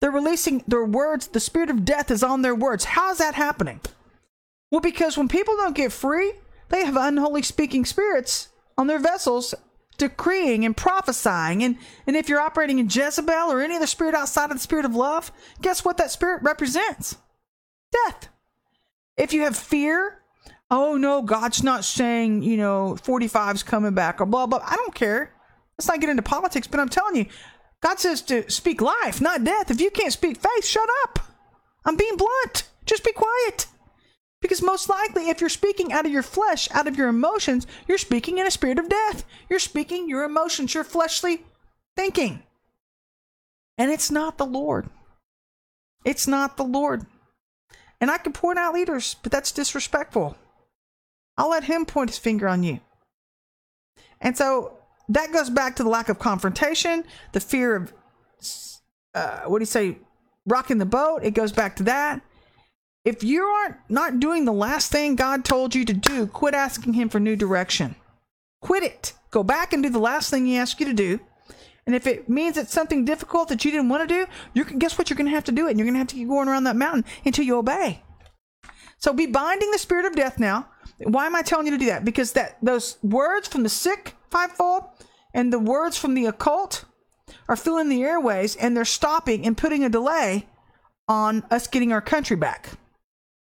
[0.00, 2.84] They're releasing their words, the spirit of death is on their words.
[2.84, 3.80] How is that happening?
[4.70, 6.32] Well, because when people don't get free,
[6.70, 8.48] they have unholy speaking spirits
[8.78, 9.54] on their vessels
[9.98, 11.62] decreeing and prophesying.
[11.62, 14.86] And, and if you're operating in Jezebel or any other spirit outside of the spirit
[14.86, 17.18] of love, guess what that spirit represents?
[17.92, 18.28] Death.
[19.18, 20.21] If you have fear
[20.72, 24.64] oh no, God's not saying, you know, 45's coming back or blah, blah.
[24.64, 25.30] I don't care.
[25.78, 27.26] Let's not get into politics, but I'm telling you,
[27.82, 29.70] God says to speak life, not death.
[29.70, 31.18] If you can't speak faith, shut up.
[31.84, 32.68] I'm being blunt.
[32.86, 33.66] Just be quiet.
[34.40, 37.98] Because most likely, if you're speaking out of your flesh, out of your emotions, you're
[37.98, 39.24] speaking in a spirit of death.
[39.50, 41.44] You're speaking your emotions, your fleshly
[41.96, 42.42] thinking.
[43.76, 44.88] And it's not the Lord.
[46.04, 47.06] It's not the Lord.
[48.00, 50.36] And I can point out leaders, but that's disrespectful.
[51.36, 52.80] I'll let him point his finger on you.
[54.20, 57.92] And so that goes back to the lack of confrontation, the fear of,
[59.14, 59.98] uh, what do you say,
[60.46, 61.20] rocking the boat.
[61.22, 62.22] It goes back to that.
[63.04, 66.92] If you aren't not doing the last thing God told you to do, quit asking
[66.92, 67.96] Him for new direction.
[68.60, 69.12] Quit it.
[69.30, 71.18] Go back and do the last thing He asked you to do.
[71.84, 74.78] And if it means it's something difficult that you didn't want to do, you can
[74.78, 75.10] guess what?
[75.10, 75.70] You're going to have to do it.
[75.70, 78.02] And you're going to have to keep going around that mountain until you obey.
[78.98, 80.68] So be binding the spirit of death now.
[80.98, 82.04] Why am I telling you to do that?
[82.04, 84.84] Because that those words from the sick fivefold
[85.34, 86.84] and the words from the occult
[87.48, 90.46] are filling the airways and they're stopping and putting a delay
[91.08, 92.70] on us getting our country back.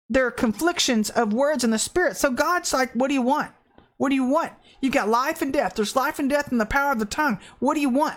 [0.09, 2.17] There are conflictions of words in the spirit.
[2.17, 3.53] So God's like, what do you want?
[3.97, 4.53] What do you want?
[4.81, 5.75] You got life and death.
[5.75, 7.39] There's life and death in the power of the tongue.
[7.59, 8.17] What do you want?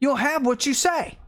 [0.00, 1.18] You'll have what you say.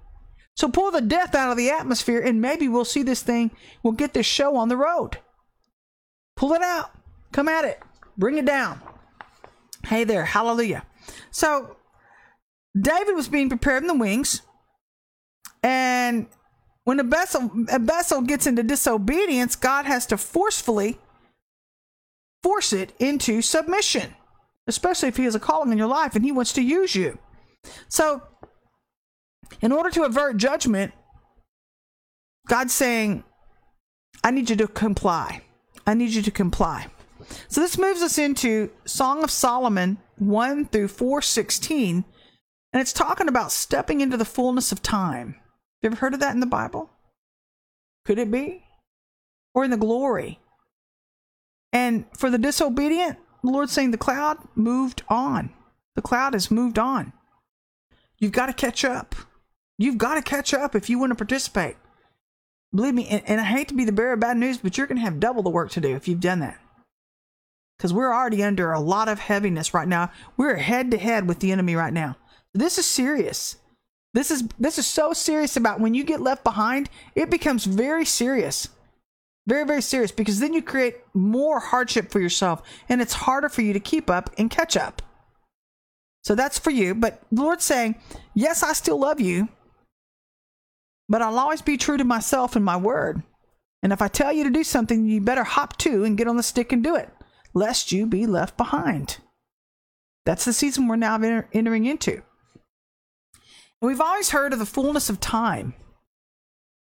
[0.56, 3.50] So pull the death out of the atmosphere and maybe we'll see this thing,
[3.82, 5.18] we'll get this show on the road.
[6.37, 6.93] Pull it out.
[7.34, 7.82] Come at it.
[8.16, 8.80] Bring it down.
[9.84, 10.24] Hey there.
[10.24, 10.86] Hallelujah.
[11.32, 11.76] So
[12.80, 14.42] David was being prepared in the wings.
[15.60, 16.28] And
[16.84, 20.96] when a vessel, a vessel gets into disobedience, God has to forcefully
[22.40, 24.14] force it into submission,
[24.68, 27.18] especially if He has a calling in your life and He wants to use you.
[27.88, 28.22] So,
[29.60, 30.92] in order to avert judgment,
[32.46, 33.24] God's saying,
[34.22, 35.42] I need you to comply.
[35.84, 36.86] I need you to comply.
[37.48, 42.04] So this moves us into Song of Solomon 1 through 416,
[42.72, 45.37] and it's talking about stepping into the fullness of time.
[45.82, 46.90] You ever heard of that in the Bible?
[48.04, 48.64] Could it be?
[49.54, 50.40] Or in the glory?
[51.72, 55.52] And for the disobedient, the Lord's saying the cloud moved on.
[55.96, 57.12] The cloud has moved on.
[58.18, 59.14] You've got to catch up.
[59.76, 61.76] You've got to catch up if you want to participate.
[62.74, 64.87] Believe me, and, and I hate to be the bearer of bad news, but you're
[64.87, 66.58] going to have double the work to do if you've done that.
[67.76, 70.10] Because we're already under a lot of heaviness right now.
[70.37, 72.16] We're head to head with the enemy right now.
[72.52, 73.56] This is serious.
[74.12, 78.04] This is this is so serious about when you get left behind, it becomes very
[78.04, 78.68] serious.
[79.46, 83.60] Very, very serious because then you create more hardship for yourself and it's harder for
[83.60, 85.02] you to keep up and catch up.
[86.22, 86.94] So that's for you.
[86.94, 87.96] But the Lord's saying,
[88.32, 89.48] Yes, I still love you,
[91.08, 93.22] but I'll always be true to myself and my word.
[93.82, 96.38] And if I tell you to do something, you better hop to and get on
[96.38, 97.10] the stick and do it,
[97.54, 99.18] lest you be left behind.
[100.26, 101.20] That's the season we're now
[101.52, 102.22] entering into.
[103.80, 105.74] And we've always heard of the fullness of time,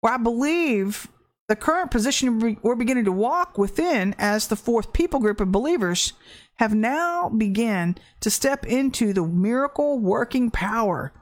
[0.01, 1.09] where I believe
[1.49, 6.13] the current position we're beginning to walk within as the fourth people group of believers
[6.57, 11.13] have now begun to step into the miracle working power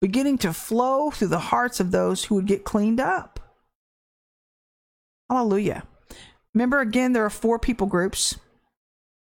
[0.00, 3.40] beginning to flow through the hearts of those who would get cleaned up.
[5.30, 5.84] Hallelujah.
[6.52, 8.36] Remember again, there are four people groups.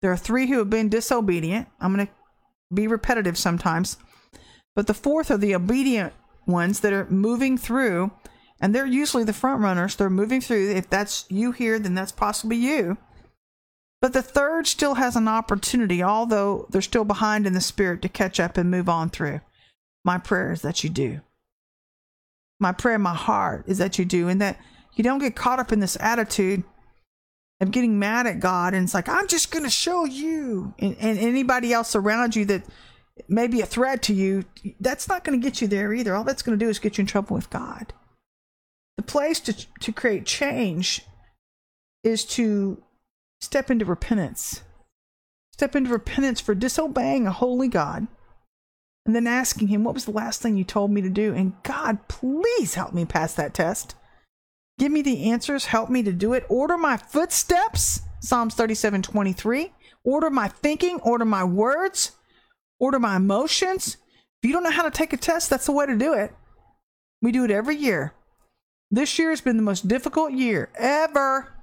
[0.02, 1.68] There are three who have been disobedient.
[1.80, 2.14] I'm going to
[2.74, 3.98] be repetitive sometimes.
[4.76, 6.14] But the fourth are the obedient
[6.46, 8.12] ones that are moving through,
[8.62, 9.96] and they're usually the front runners.
[9.96, 10.72] They're moving through.
[10.72, 12.98] If that's you here, then that's possibly you.
[14.02, 18.10] But the third still has an opportunity, although they're still behind in the spirit, to
[18.10, 19.42] catch up and move on through.
[20.06, 21.20] My prayer is that you do.
[22.62, 24.58] My prayer, my heart is that you do, and that
[24.96, 26.64] you don't get caught up in this attitude
[27.62, 30.74] of getting mad at God and it's like, I'm just going to show you.
[30.80, 32.64] And, and anybody else around you that
[33.28, 34.46] may be a threat to you,
[34.80, 36.16] that's not going to get you there either.
[36.16, 37.94] All that's going to do is get you in trouble with God.
[38.98, 41.02] The place to, to create change
[42.04, 42.82] is to
[43.42, 44.64] step into repentance.
[45.54, 48.08] Step into repentance for disobeying a holy God
[49.06, 51.34] and then asking Him, What was the last thing you told me to do?
[51.34, 53.96] And God, please help me pass that test.
[54.80, 55.66] Give me the answers.
[55.66, 56.46] Help me to do it.
[56.50, 58.02] Order my footsteps.
[58.22, 59.74] Psalms 37 23.
[60.04, 61.00] Order my thinking.
[61.02, 62.14] Order my words
[62.80, 63.98] order my emotions.
[64.42, 66.34] If you don't know how to take a test, that's the way to do it.
[67.22, 68.14] We do it every year.
[68.90, 71.54] This year has been the most difficult year ever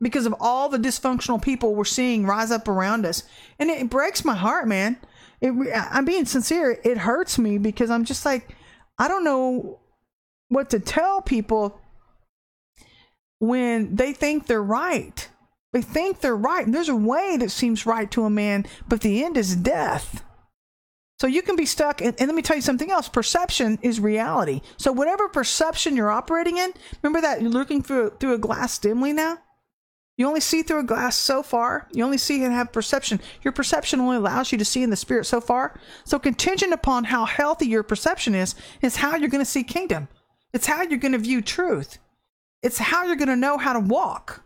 [0.00, 3.22] because of all the dysfunctional people we're seeing rise up around us.
[3.58, 4.98] And it breaks my heart, man.
[5.40, 6.78] It, I'm being sincere.
[6.84, 8.54] It hurts me because I'm just like,
[8.98, 9.80] I don't know
[10.48, 11.80] what to tell people
[13.46, 15.28] when they think they're right.
[15.72, 16.64] They think they're right.
[16.64, 20.24] And there's a way that seems right to a man, but the end is death.
[21.18, 23.08] So you can be stuck, and, and, let me tell you something else.
[23.08, 24.60] Perception is reality.
[24.76, 29.14] So whatever perception you're operating in, remember that you're looking through through a glass dimly
[29.14, 29.38] now.
[30.16, 31.88] You only see through a glass so far.
[31.92, 33.20] You only see and have perception.
[33.42, 35.78] Your perception only allows you to see in the spirit so far.
[36.04, 40.08] So contingent upon how healthy your perception is, is how you're going to see kingdom.
[40.54, 41.98] It's how you're going to view truth.
[42.62, 44.44] It's how you're going to know how to walk.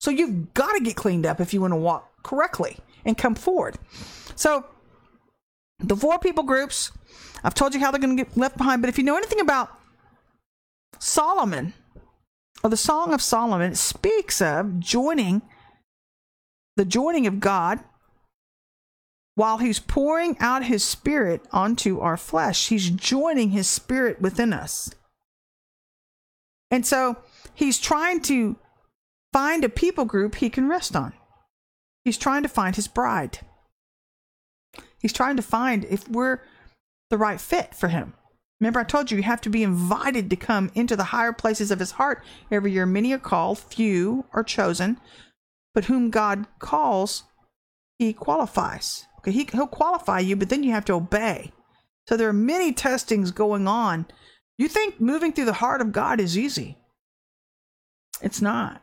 [0.00, 3.34] So you've got to get cleaned up if you want to walk correctly and come
[3.34, 3.78] forward.
[4.34, 4.66] So
[5.78, 6.90] the four people groups,
[7.44, 9.40] I've told you how they're going to get left behind, but if you know anything
[9.40, 9.70] about
[10.98, 11.74] Solomon
[12.62, 15.42] or the Song of Solomon, it speaks of joining
[16.76, 17.80] the joining of God
[19.34, 22.68] while he's pouring out his spirit onto our flesh.
[22.68, 24.90] He's joining his spirit within us.
[26.70, 27.18] And so
[27.54, 28.56] he's trying to
[29.32, 31.12] find a people group he can rest on.
[32.04, 33.38] He's trying to find his bride.
[34.98, 36.40] He's trying to find if we're
[37.10, 38.14] the right fit for him.
[38.60, 41.72] Remember, I told you you have to be invited to come into the higher places
[41.72, 42.86] of his heart every year.
[42.86, 45.00] Many are called, few are chosen,
[45.74, 47.24] but whom God calls,
[47.98, 49.06] he qualifies.
[49.18, 51.52] Okay, he, he'll qualify you, but then you have to obey.
[52.08, 54.06] So there are many testings going on.
[54.58, 56.78] You think moving through the heart of God is easy?
[58.22, 58.82] It's not.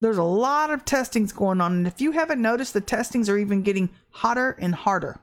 [0.00, 3.36] There's a lot of testings going on, and if you haven't noticed, the testings are
[3.36, 5.20] even getting hotter and harder.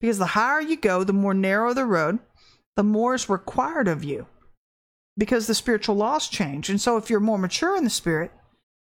[0.00, 2.18] Because the higher you go, the more narrow the road,
[2.76, 4.26] the more is required of you.
[5.16, 6.68] Because the spiritual laws change.
[6.68, 8.30] And so if you're more mature in the spirit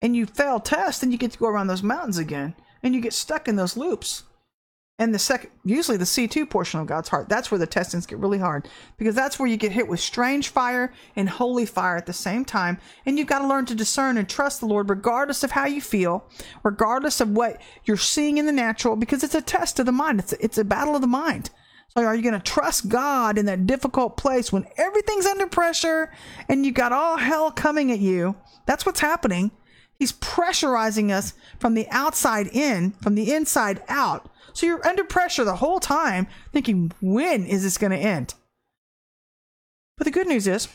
[0.00, 3.00] and you fail tests, then you get to go around those mountains again and you
[3.00, 4.22] get stuck in those loops
[5.02, 8.18] and the second usually the c2 portion of god's heart that's where the testings get
[8.18, 12.06] really hard because that's where you get hit with strange fire and holy fire at
[12.06, 15.42] the same time and you've got to learn to discern and trust the lord regardless
[15.42, 16.24] of how you feel
[16.62, 20.20] regardless of what you're seeing in the natural because it's a test of the mind.
[20.20, 21.50] It's a, it's a battle of the mind.
[21.88, 26.10] So are you going to trust god in that difficult place when everything's under pressure
[26.48, 28.36] and you got all hell coming at you?
[28.64, 29.50] That's what's happening.
[29.98, 35.44] He's pressurizing us from the outside in from the inside out so you're under pressure
[35.44, 38.34] the whole time, thinking, when is this going to end?
[39.96, 40.68] But the good news is,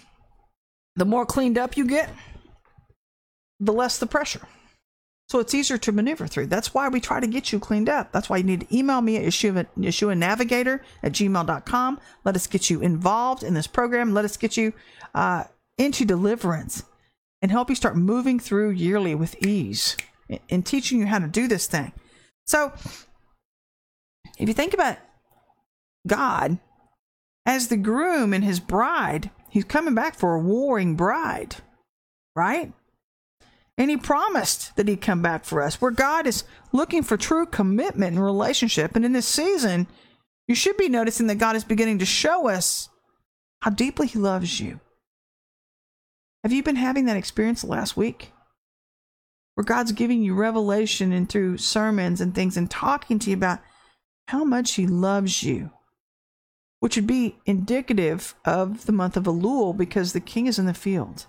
[0.96, 2.10] the more cleaned up you get,
[3.60, 4.48] the less the pressure.
[5.30, 6.48] So it's easier to maneuver through.
[6.48, 8.14] That's why we try to get you cleaned up.
[8.14, 12.00] That's why you need to email me at Yeshua, Navigator at gmail.com.
[12.24, 14.14] Let us get you involved in this program.
[14.14, 14.72] Let us get you
[15.14, 15.44] uh,
[15.78, 16.84] into deliverance
[17.42, 19.98] and help you start moving through yearly with ease
[20.50, 21.92] and teaching you how to do this thing.
[22.46, 22.72] So
[24.38, 24.98] if you think about
[26.08, 26.60] God
[27.46, 31.56] as the groom and his bride, he's coming back for a warring bride,
[32.36, 32.74] right?
[33.78, 37.46] And he promised that he'd come back for us, where God is looking for true
[37.46, 38.96] commitment and relationship.
[38.96, 39.88] And in this season,
[40.48, 42.90] you should be noticing that God is beginning to show us
[43.62, 44.80] how deeply he loves you.
[46.44, 48.32] Have you been having that experience last week?
[49.56, 53.60] Where God's giving you revelation and through sermons and things and talking to you about
[54.28, 55.72] how much he loves you,
[56.80, 60.74] which would be indicative of the month of Elul because the king is in the
[60.74, 61.26] field.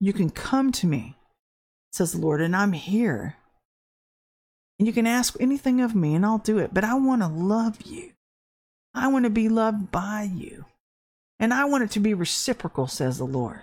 [0.00, 1.16] You can come to me
[1.94, 3.36] says the Lord, and I'm here.
[4.78, 6.74] And you can ask anything of me, and I'll do it.
[6.74, 8.12] But I want to love you.
[8.92, 10.64] I want to be loved by you.
[11.38, 13.62] And I want it to be reciprocal, says the Lord.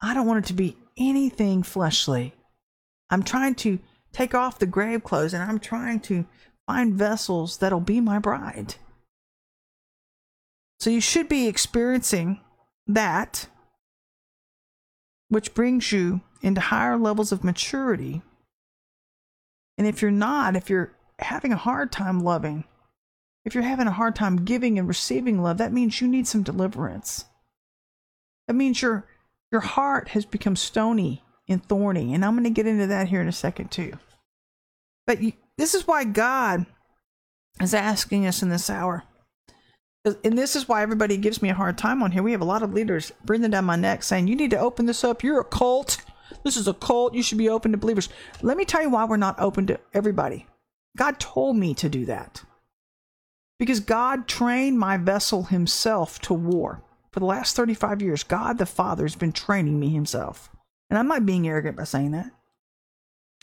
[0.00, 2.34] I don't want it to be anything fleshly.
[3.10, 3.80] I'm trying to
[4.12, 6.26] take off the grave clothes and I'm trying to
[6.68, 8.74] find vessels that'll be my bride.
[10.78, 12.40] So you should be experiencing
[12.86, 13.48] that,
[15.28, 18.20] which brings you into higher levels of maturity.
[19.78, 22.64] And if you're not, if you're having a hard time loving,
[23.46, 26.42] if you're having a hard time giving and receiving love, that means you need some
[26.42, 27.24] deliverance.
[28.46, 29.06] That means your
[29.50, 33.22] your heart has become stony and thorny, and I'm going to get into that here
[33.22, 33.94] in a second too.
[35.06, 36.64] But you, this is why God
[37.60, 39.04] is asking us in this hour.
[40.24, 42.22] And this is why everybody gives me a hard time on here.
[42.22, 44.86] We have a lot of leaders breathing down my neck saying, You need to open
[44.86, 45.22] this up.
[45.22, 45.98] You're a cult.
[46.44, 47.14] This is a cult.
[47.14, 48.08] You should be open to believers.
[48.40, 50.46] Let me tell you why we're not open to everybody.
[50.96, 52.42] God told me to do that.
[53.58, 56.82] Because God trained my vessel himself to war.
[57.10, 60.48] For the last 35 years, God the Father has been training me himself.
[60.88, 62.30] And I'm not being arrogant by saying that.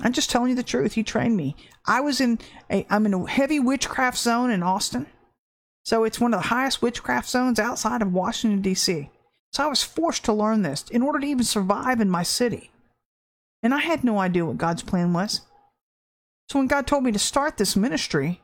[0.01, 0.93] I'm just telling you the truth.
[0.93, 1.55] He trained me.
[1.85, 2.39] I was in
[2.69, 5.07] a I'm in a heavy witchcraft zone in Austin.
[5.83, 9.09] So it's one of the highest witchcraft zones outside of Washington D.C.
[9.53, 12.71] So I was forced to learn this in order to even survive in my city.
[13.63, 15.41] And I had no idea what God's plan was.
[16.49, 18.41] So when God told me to start this ministry,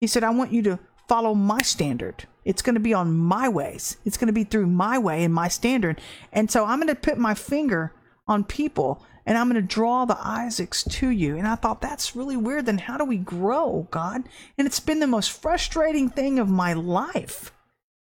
[0.00, 0.78] He said, I want you to
[1.08, 2.26] follow my standard.
[2.44, 3.98] It's going to be on my ways.
[4.04, 6.00] It's going to be through my way and my standard.
[6.32, 7.92] And so I'm going to put my finger
[8.26, 11.36] on people and I'm going to draw the Isaacs to you.
[11.36, 12.66] And I thought, that's really weird.
[12.66, 14.28] Then how do we grow, God?
[14.56, 17.52] And it's been the most frustrating thing of my life.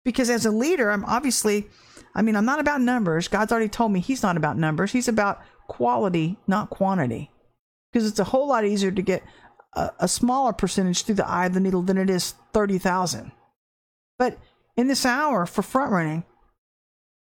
[0.05, 1.67] Because as a leader, I'm obviously,
[2.15, 3.27] I mean, I'm not about numbers.
[3.27, 4.91] God's already told me He's not about numbers.
[4.91, 7.31] He's about quality, not quantity.
[7.91, 9.23] Because it's a whole lot easier to get
[9.73, 13.31] a, a smaller percentage through the eye of the needle than it is 30,000.
[14.17, 14.37] But
[14.75, 16.23] in this hour for front running,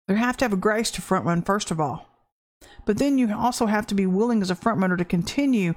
[0.09, 2.07] you have to have a grace to front run, first of all.
[2.87, 5.75] But then you also have to be willing as a front runner to continue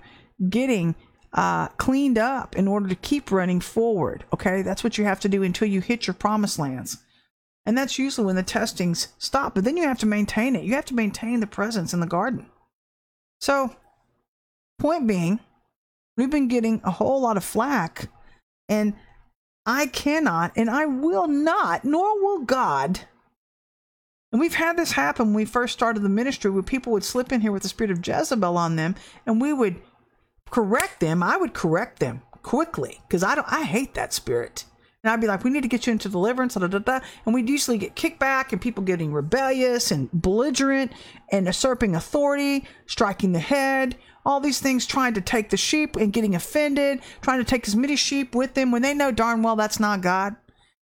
[0.49, 0.95] getting
[1.33, 4.25] uh, cleaned up in order to keep running forward.
[4.33, 6.97] Okay, that's what you have to do until you hit your promised lands.
[7.65, 9.53] And that's usually when the testings stop.
[9.53, 10.63] But then you have to maintain it.
[10.63, 12.45] You have to maintain the presence in the garden.
[13.41, 13.75] So,
[14.79, 15.41] point being,
[16.15, 18.09] we've been getting a whole lot of flack.
[18.69, 18.93] And
[19.65, 23.01] I cannot and I will not, nor will God.
[24.37, 27.31] And we've had this happen when we first started the ministry where people would slip
[27.31, 28.93] in here with the spirit of Jezebel on them
[29.25, 29.81] and we would
[30.51, 31.23] correct them.
[31.23, 34.65] I would correct them quickly because I don't I hate that spirit.
[35.01, 37.33] And I'd be like, we need to get you into deliverance, da, da, da, and
[37.33, 40.91] we'd usually get kickback and people getting rebellious and belligerent
[41.31, 46.13] and usurping authority, striking the head, all these things trying to take the sheep and
[46.13, 49.55] getting offended, trying to take as many sheep with them when they know darn well
[49.55, 50.35] that's not God.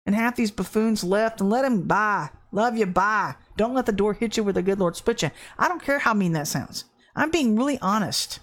[0.06, 2.30] And half these buffoons left and let them by.
[2.52, 3.34] Love you, bye.
[3.56, 5.30] Don't let the door hit you where the good Lord split you.
[5.58, 6.84] I don't care how mean that sounds.
[7.14, 8.40] I'm being really honest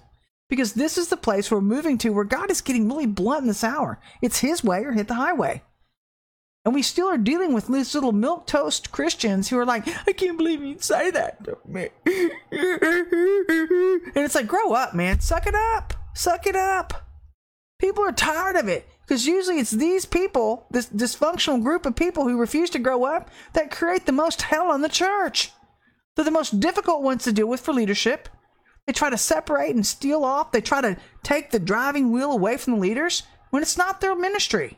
[0.49, 3.47] because this is the place we're moving to where God is getting really blunt in
[3.47, 3.99] this hour.
[4.21, 5.63] It's His way or hit the highway.
[6.67, 10.11] And we still are dealing with these little milk toast Christians who are like, I
[10.11, 11.37] can't believe you'd say that
[11.71, 11.91] and
[14.15, 15.21] it's like, grow up, man.
[15.21, 15.93] Suck it up.
[16.13, 17.07] Suck it up.
[17.79, 18.85] People are tired of it.
[19.07, 23.29] Because usually it's these people, this dysfunctional group of people who refuse to grow up,
[23.53, 25.51] that create the most hell on the church.
[26.15, 28.27] They're the most difficult ones to deal with for leadership.
[28.85, 30.51] They try to separate and steal off.
[30.51, 34.15] They try to take the driving wheel away from the leaders when it's not their
[34.15, 34.77] ministry.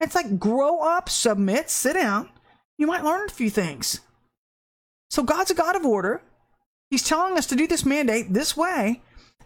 [0.00, 2.28] It's like grow up, submit, sit down.
[2.76, 4.00] You might learn a few things.
[5.10, 6.22] So God's a God of order.
[6.90, 9.02] He's telling us to do this mandate this way.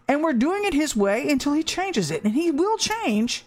[0.09, 2.25] And we're doing it His way until He changes it.
[2.25, 3.45] And He will change,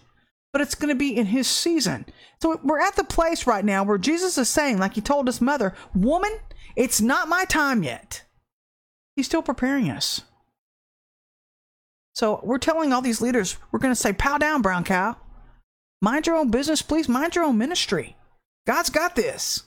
[0.56, 2.06] but it's going to be in His season.
[2.40, 5.42] So we're at the place right now where Jesus is saying, like He told His
[5.42, 6.34] mother, Woman,
[6.74, 8.24] it's not my time yet.
[9.16, 10.22] He's still preparing us.
[12.14, 15.18] So we're telling all these leaders, we're going to say, Pow down, brown cow.
[16.00, 17.06] Mind your own business, please.
[17.06, 18.16] Mind your own ministry.
[18.66, 19.64] God's got this.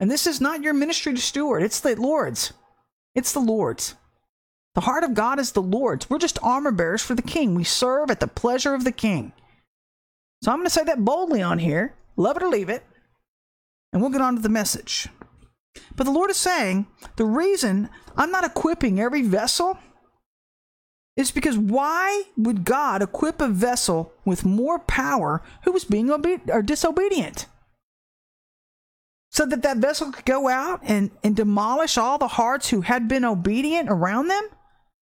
[0.00, 2.54] And this is not your ministry to steward, it's the Lord's.
[3.14, 3.96] It's the Lord's.
[4.76, 6.08] The heart of God is the Lord's.
[6.08, 7.54] We're just armor bearers for the king.
[7.54, 9.34] We serve at the pleasure of the king.
[10.42, 11.94] So I'm going to say that boldly on here.
[12.16, 12.84] Love it or leave it.
[13.92, 15.08] And we'll get on to the message.
[15.96, 16.86] But the Lord is saying
[17.16, 19.78] the reason I'm not equipping every vessel
[21.16, 26.48] is because why would God equip a vessel with more power who was being obe-
[26.48, 27.46] or disobedient?
[29.32, 33.08] so that that vessel could go out and, and demolish all the hearts who had
[33.08, 34.46] been obedient around them?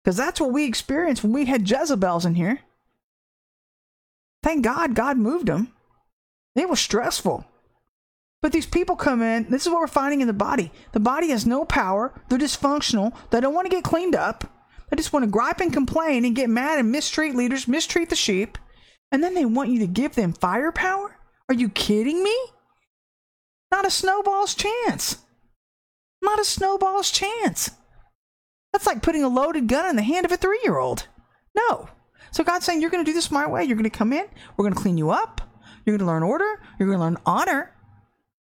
[0.05, 2.61] Because that's what we experienced when we had Jezebels in here.
[4.43, 5.73] Thank God God moved them.
[6.55, 7.47] It was stressful.
[8.41, 10.73] But these people come in, this is what we're finding in the body.
[10.93, 14.45] The body has no power, they're dysfunctional, they don't want to get cleaned up,
[14.91, 18.17] they just want to gripe and complain and get mad and mistreat leaders, mistreat the
[18.17, 18.59] sheep,
[19.13, 21.17] and then they want you to give them firepower?
[21.49, 22.37] Are you kidding me?
[23.71, 25.19] Not a snowball's chance.
[26.21, 27.71] Not a snowball's chance.
[28.73, 31.07] That's like putting a loaded gun in the hand of a three year old.
[31.55, 31.91] No.
[32.33, 33.65] So God's saying, You're going to do this my way.
[33.65, 34.27] You're going to come in.
[34.57, 35.41] We're going to clean you up.
[35.85, 36.61] You're going to learn order.
[36.79, 37.73] You're going to learn honor.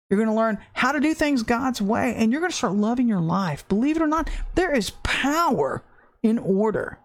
[0.09, 2.15] You're going to learn how to do things God's way.
[2.17, 3.67] And you're going to start loving your life.
[3.69, 5.85] Believe it or not, there is power
[6.23, 6.99] in order.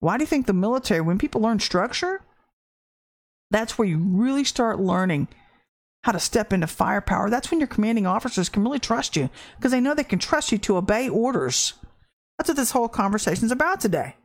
[0.00, 2.22] Why do you think the military, when people learn structure,
[3.50, 5.28] that's where you really start learning
[6.02, 9.72] how to step into firepower, that's when your commanding officers can really trust you because
[9.72, 11.74] they know they can trust you to obey orders.
[12.36, 14.16] That's what this whole conversation is about today.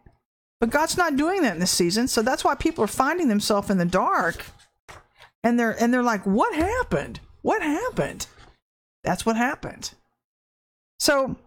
[0.59, 3.69] But God's not doing that in this season, so that's why people are finding themselves
[3.69, 4.45] in the dark
[5.43, 7.21] and they're and they're like, "What happened?
[7.41, 8.27] What happened?"
[9.03, 9.93] That's what happened.
[10.99, 11.37] So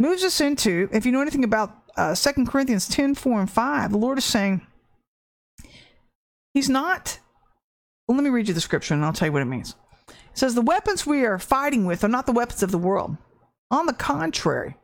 [0.00, 3.92] moves us into if you know anything about uh, 2 Corinthians 10, 4 and 5,
[3.92, 4.66] the Lord is saying
[6.52, 7.20] He's not
[8.06, 9.76] well, let me read you the scripture and I'll tell you what it means.
[10.08, 13.16] It says, The weapons we are fighting with are not the weapons of the world.
[13.70, 14.76] On the contrary,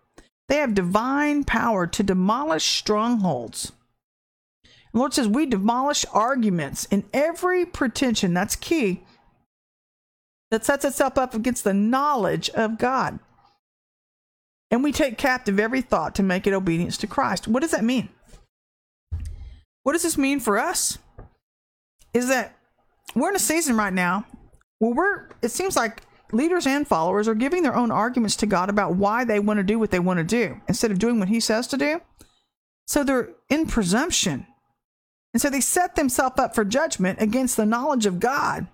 [0.51, 3.71] they have divine power to demolish strongholds.
[4.65, 9.05] The Lord says, We demolish arguments in every pretension, that's key,
[10.51, 13.21] that sets itself up against the knowledge of God.
[14.73, 17.47] And we take captive every thought to make it obedience to Christ.
[17.47, 18.09] What does that mean?
[19.85, 20.99] What does this mean for us?
[22.13, 22.57] Is that
[23.15, 24.27] we're in a season right now
[24.81, 26.03] where we're it seems like
[26.33, 29.65] leaders and followers are giving their own arguments to God about why they want to
[29.65, 32.01] do what they want to do instead of doing what he says to do.
[32.87, 34.47] So they're in presumption.
[35.33, 38.67] And so they set themselves up for judgment against the knowledge of God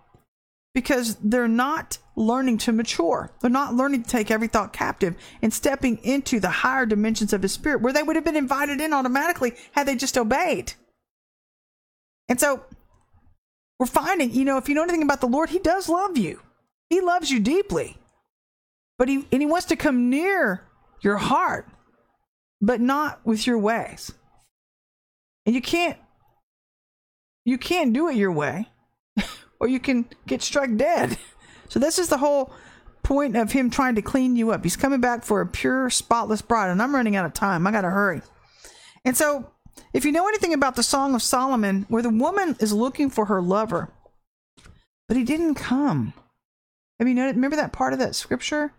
[0.75, 3.31] because they're not learning to mature.
[3.41, 7.43] They're not learning to take every thought captive and stepping into the higher dimensions of
[7.43, 10.73] his spirit where they would have been invited in automatically had they just obeyed.
[12.29, 12.65] And so
[13.79, 16.41] we're finding, you know, if you know anything about the Lord, He does love you.
[16.89, 17.97] He loves you deeply.
[18.99, 20.63] But He and He wants to come near
[21.01, 21.69] your heart,
[22.61, 24.13] but not with your ways.
[25.45, 25.99] And you can't
[27.45, 28.69] you can't do it your way,
[29.61, 31.19] or you can get struck dead.
[31.69, 32.53] So this is the whole
[33.03, 34.63] point of him trying to clean you up.
[34.63, 37.67] He's coming back for a pure, spotless bride, and I'm running out of time.
[37.67, 38.23] I gotta hurry.
[39.05, 39.51] And so
[39.93, 43.27] if you know anything about the Song of Solomon, where the woman is looking for
[43.27, 43.91] her lover,
[45.09, 46.13] but he didn't come.
[46.99, 47.37] Have you noticed?
[47.37, 48.73] Remember that part of that scripture?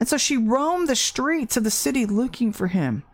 [0.00, 3.04] And so she roamed the streets of the city looking for him.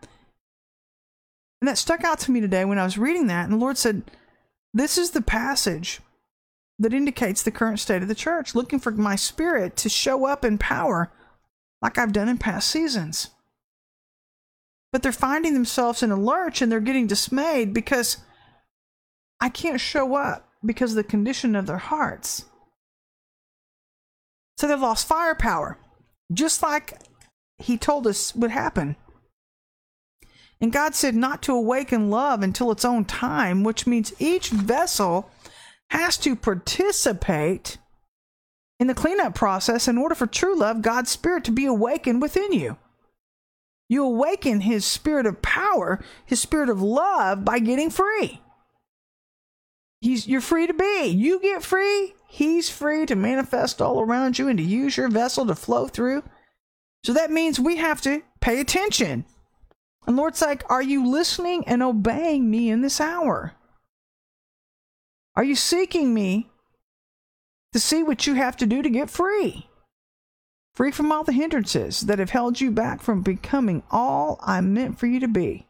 [1.61, 3.43] And that stuck out to me today when I was reading that.
[3.43, 4.03] And the Lord said,
[4.73, 5.99] This is the passage
[6.79, 10.45] that indicates the current state of the church, looking for my spirit to show up
[10.45, 11.11] in power
[11.81, 13.29] like I've done in past seasons
[14.91, 18.17] but they're finding themselves in a lurch and they're getting dismayed because
[19.39, 22.45] I can't show up because of the condition of their hearts.
[24.59, 25.77] So they've lost firepower,
[26.33, 26.99] just like
[27.59, 28.97] He told us would happen.
[30.59, 35.31] And God said not to awaken love until its own time, which means each vessel
[35.91, 37.77] has to participate
[38.81, 42.51] in the cleanup process in order for true love, God's Spirit, to be awakened within
[42.51, 42.75] you.
[43.87, 48.41] You awaken his spirit of power, his spirit of love by getting free.
[50.01, 51.05] He's you're free to be.
[51.05, 55.45] You get free, he's free to manifest all around you and to use your vessel
[55.47, 56.23] to flow through.
[57.03, 59.25] So that means we have to pay attention.
[60.07, 63.53] And Lord's like, Are you listening and obeying me in this hour?
[65.35, 66.49] Are you seeking me
[67.73, 69.67] to see what you have to do to get free?
[70.73, 74.99] Free from all the hindrances that have held you back from becoming all I meant
[74.99, 75.67] for you to be.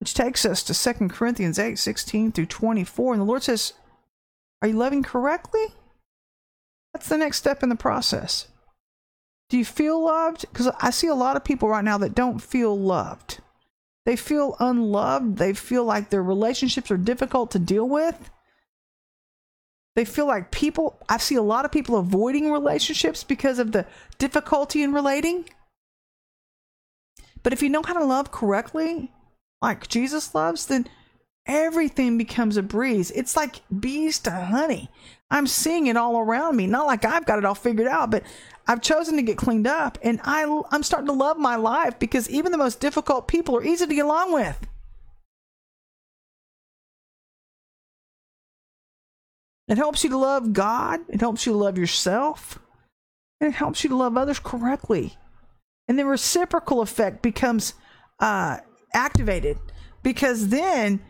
[0.00, 3.14] Which takes us to 2 Corinthians 8 16 through 24.
[3.14, 3.72] And the Lord says,
[4.62, 5.66] Are you loving correctly?
[6.92, 8.48] That's the next step in the process.
[9.48, 10.46] Do you feel loved?
[10.50, 13.40] Because I see a lot of people right now that don't feel loved.
[14.06, 15.36] They feel unloved.
[15.36, 18.30] They feel like their relationships are difficult to deal with.
[19.94, 23.86] They feel like people, I see a lot of people avoiding relationships because of the
[24.18, 25.48] difficulty in relating.
[27.42, 29.12] But if you know how to love correctly,
[29.62, 30.86] like Jesus loves, then
[31.46, 33.10] everything becomes a breeze.
[33.12, 34.90] It's like bees to honey.
[35.30, 36.66] I'm seeing it all around me.
[36.66, 38.22] Not like I've got it all figured out, but
[38.66, 42.28] I've chosen to get cleaned up and I, I'm starting to love my life because
[42.30, 44.66] even the most difficult people are easy to get along with.
[49.68, 52.60] It helps you to love God, it helps you to love yourself,
[53.40, 55.16] and it helps you to love others correctly.
[55.88, 57.74] And the reciprocal effect becomes
[58.20, 58.58] uh,
[58.94, 59.58] activated
[60.04, 61.00] because then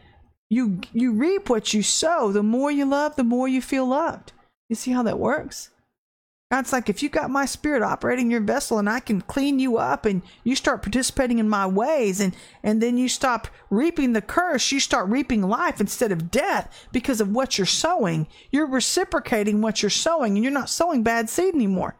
[0.49, 2.33] you you reap what you sow.
[2.33, 4.33] The more you love, the more you feel loved.
[4.69, 5.71] You see how that works?
[6.53, 9.79] God's like, if you got my spirit operating your vessel and I can clean you
[9.79, 14.23] up and you start participating in my ways and, and then you stop reaping the
[14.23, 18.29] curse, you start reaping life instead of death because of what you're sowing.
[18.53, 21.97] You're reciprocating what you're sowing and you're not sowing bad seed anymore.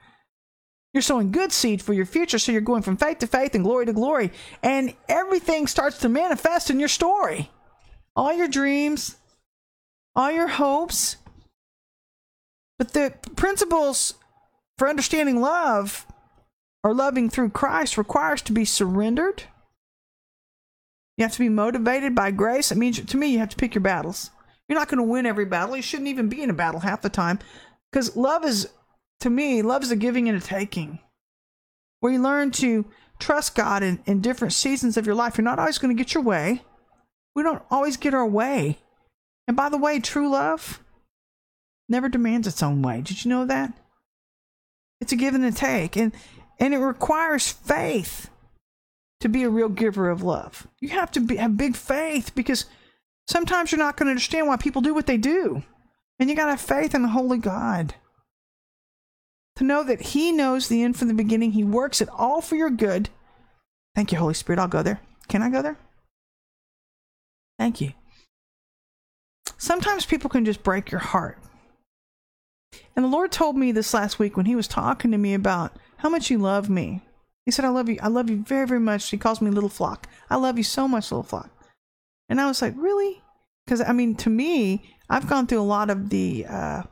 [0.95, 2.39] You're sowing good seed for your future.
[2.39, 4.31] So you're going from faith to faith and glory to glory.
[4.63, 7.51] And everything starts to manifest in your story.
[8.17, 9.17] All your dreams,
[10.15, 11.17] all your hopes.
[12.79, 14.15] But the principles
[14.79, 16.07] for understanding love
[16.83, 19.45] or loving through Christ requires to be surrendered.
[21.17, 22.71] You have to be motivated by grace.
[22.71, 24.31] It means, to me, you have to pick your battles.
[24.69, 25.77] You're not going to win every battle.
[25.77, 27.39] You shouldn't even be in a battle half the time.
[27.91, 28.69] Because love is,
[29.21, 30.99] to me, love is a giving and a taking.
[32.01, 32.85] Where you learn to
[33.19, 35.39] trust God in, in different seasons of your life.
[35.39, 36.63] You're not always going to get your way.
[37.37, 38.79] We don't always get our way.
[39.47, 40.81] And by the way, true love
[41.89, 43.03] never demands its own way.
[43.03, 43.75] Did you know that?
[45.01, 45.97] It's a give and a take.
[45.97, 46.13] And
[46.59, 48.31] and it requires faith
[49.21, 50.67] to be a real giver of love.
[50.81, 52.65] You have to be, have big faith because
[53.29, 55.63] sometimes you're not going to understand why people do what they do.
[56.19, 57.95] And you got to have faith in the Holy God.
[59.57, 62.57] To know that He knows the end from the beginning, He works it all for
[62.57, 63.11] your good.
[63.95, 64.59] Thank you, Holy Spirit.
[64.59, 65.01] I'll go there.
[65.29, 65.77] Can I go there?
[67.59, 67.93] Thank you.
[69.59, 71.39] Sometimes people can just break your heart.
[72.95, 75.79] And the Lord told me this last week when He was talking to me about
[75.99, 77.03] how much you love me.
[77.45, 77.99] He said, I love you.
[78.03, 79.09] I love you very, very much.
[79.09, 80.09] He calls me little flock.
[80.29, 81.51] I love you so much, little flock.
[82.29, 83.23] And I was like, really?
[83.65, 86.83] Because, I mean, to me, I've gone through a lot of the uh,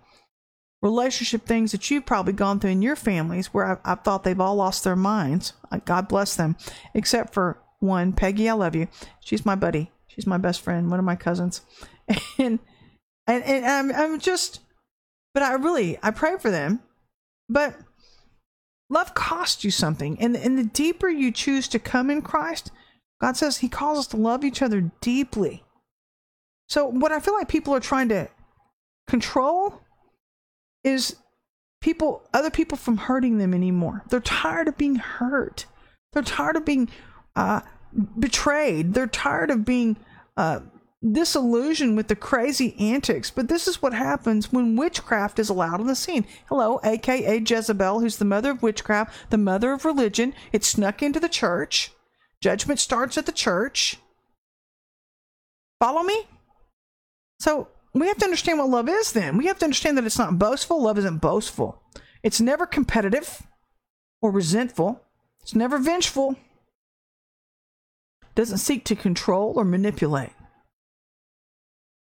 [0.80, 4.40] relationship things that you've probably gone through in your families where I've, I've thought they've
[4.40, 5.54] all lost their minds.
[5.84, 6.56] God bless them.
[6.94, 8.88] Except for one, Peggy, I love you.
[9.20, 9.90] She's my buddy.
[10.14, 11.62] She's my best friend, one of my cousins.
[12.38, 12.58] And,
[13.26, 14.60] and, and I'm, I'm just,
[15.32, 16.80] but I really, I pray for them.
[17.48, 17.74] But
[18.90, 20.20] love costs you something.
[20.20, 22.70] And, and the deeper you choose to come in Christ,
[23.20, 25.64] God says He calls us to love each other deeply.
[26.68, 28.28] So, what I feel like people are trying to
[29.06, 29.80] control
[30.82, 31.16] is
[31.80, 34.02] people, other people from hurting them anymore.
[34.08, 35.66] They're tired of being hurt.
[36.12, 36.88] They're tired of being
[37.36, 37.60] uh,
[38.18, 38.94] betrayed.
[38.94, 39.96] They're tired of being
[40.36, 40.60] uh,
[41.12, 45.86] disillusioned with the crazy antics, but this is what happens when witchcraft is allowed on
[45.86, 46.26] the scene.
[46.48, 50.34] Hello, aka Jezebel, who's the mother of witchcraft, the mother of religion.
[50.52, 51.92] It snuck into the church.
[52.40, 53.98] Judgment starts at the church.
[55.78, 56.26] Follow me?
[57.38, 59.36] So we have to understand what love is then.
[59.36, 60.82] We have to understand that it's not boastful.
[60.82, 61.82] Love isn't boastful.
[62.22, 63.46] It's never competitive
[64.20, 65.02] or resentful.
[65.42, 66.36] It's never vengeful.
[68.34, 70.32] Doesn't seek to control or manipulate.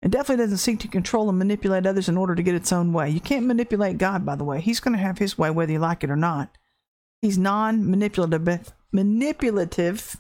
[0.02, 2.92] It definitely doesn't seek to control and manipulate others in order to get its own
[2.92, 3.10] way.
[3.10, 4.60] You can't manipulate God, by the way.
[4.60, 6.56] He's going to have his way whether you like it or not.
[7.22, 8.72] He's non manipulative.
[8.92, 10.16] Manipulative.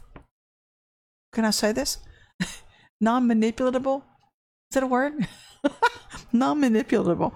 [1.32, 1.98] Can I say this?
[3.00, 3.98] non manipulatable?
[3.98, 5.28] Is that a word?
[6.32, 7.32] non manipulatable.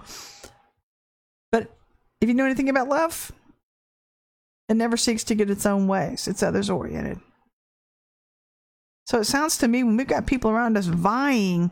[1.51, 1.73] But
[2.19, 3.31] if you know anything about love,
[4.67, 7.19] it never seeks to get its own ways, it's others oriented.
[9.11, 11.71] So it sounds to me when we've got people around us vying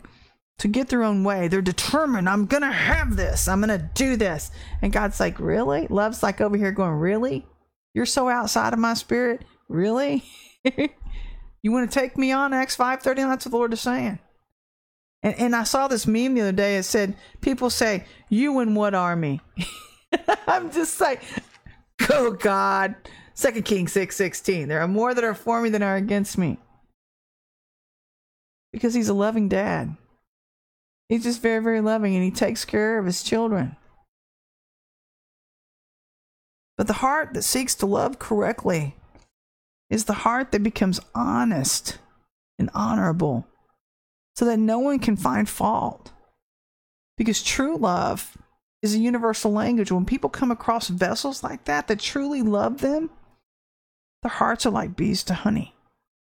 [0.57, 1.47] to get their own way.
[1.47, 3.47] They're determined, I'm going to have this.
[3.47, 4.51] I'm going to do this.
[4.81, 5.87] And God's like, Really?
[5.89, 7.47] Love's like over here going, Really?
[7.93, 9.45] You're so outside of my spirit?
[9.69, 10.25] Really?
[10.65, 13.15] you want to take me on Acts 5.30?
[13.15, 14.19] That's what the Lord is saying.
[15.23, 16.75] And, and I saw this meme the other day.
[16.75, 19.39] It said, people say, you and what army?
[20.45, 21.23] I'm just like,
[22.09, 22.95] oh God.
[23.33, 24.11] Second King 6.16.
[24.11, 24.67] 16.
[24.67, 26.57] There are more that are for me than are against me.
[28.71, 29.95] Because he's a loving dad.
[31.07, 33.75] He's just very, very loving and he takes care of his children.
[36.77, 38.95] But the heart that seeks to love correctly
[39.89, 41.97] is the heart that becomes honest
[42.57, 43.47] and honorable
[44.35, 46.11] so that no one can find fault.
[47.17, 48.37] Because true love
[48.81, 49.91] is a universal language.
[49.91, 53.09] When people come across vessels like that that truly love them,
[54.21, 55.75] their hearts are like bees to honey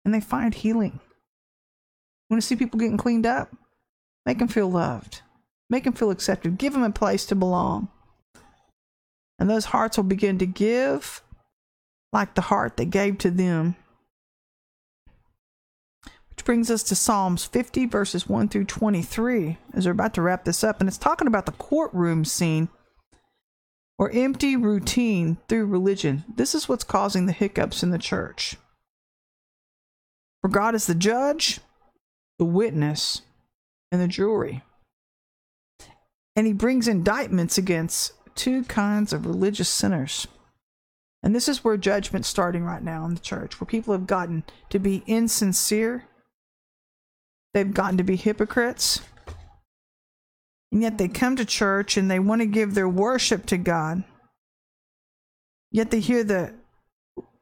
[0.06, 1.00] and they find healing.
[2.34, 3.56] Want to see people getting cleaned up?
[4.26, 5.22] Make them feel loved.
[5.70, 6.58] Make them feel accepted.
[6.58, 7.90] Give them a place to belong.
[9.38, 11.22] And those hearts will begin to give
[12.12, 13.76] like the heart that gave to them.
[16.32, 20.44] Which brings us to Psalms 50, verses 1 through 23, as we're about to wrap
[20.44, 20.80] this up.
[20.80, 22.68] And it's talking about the courtroom scene
[24.00, 26.24] or empty routine through religion.
[26.36, 28.56] This is what's causing the hiccups in the church.
[30.42, 31.60] For God is the judge,
[32.40, 33.22] the witness,
[33.92, 34.64] and the jury.
[36.36, 40.28] And he brings indictments against two kinds of religious sinners.
[41.22, 44.44] And this is where judgment's starting right now in the church, where people have gotten
[44.70, 46.06] to be insincere.
[47.54, 49.02] They've gotten to be hypocrites.
[50.72, 54.04] And yet they come to church and they want to give their worship to God.
[55.72, 56.56] Yet they hear the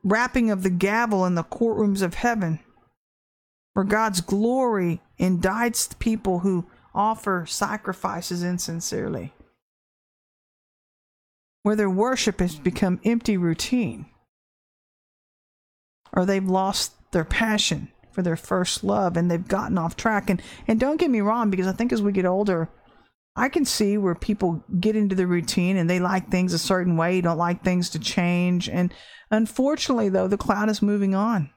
[0.03, 2.59] rapping of the gavel in the courtrooms of heaven,
[3.73, 9.33] where God's glory indicts people who offer sacrifices insincerely,
[11.63, 14.07] where their worship has become empty routine,
[16.13, 20.29] or they've lost their passion for their first love and they've gotten off track.
[20.29, 22.69] And, and don't get me wrong, because I think as we get older,
[23.37, 26.97] I can see where people get into the routine and they like things a certain
[26.97, 28.67] way, don't like things to change.
[28.67, 28.93] And
[29.29, 31.51] unfortunately, though, the cloud is moving on.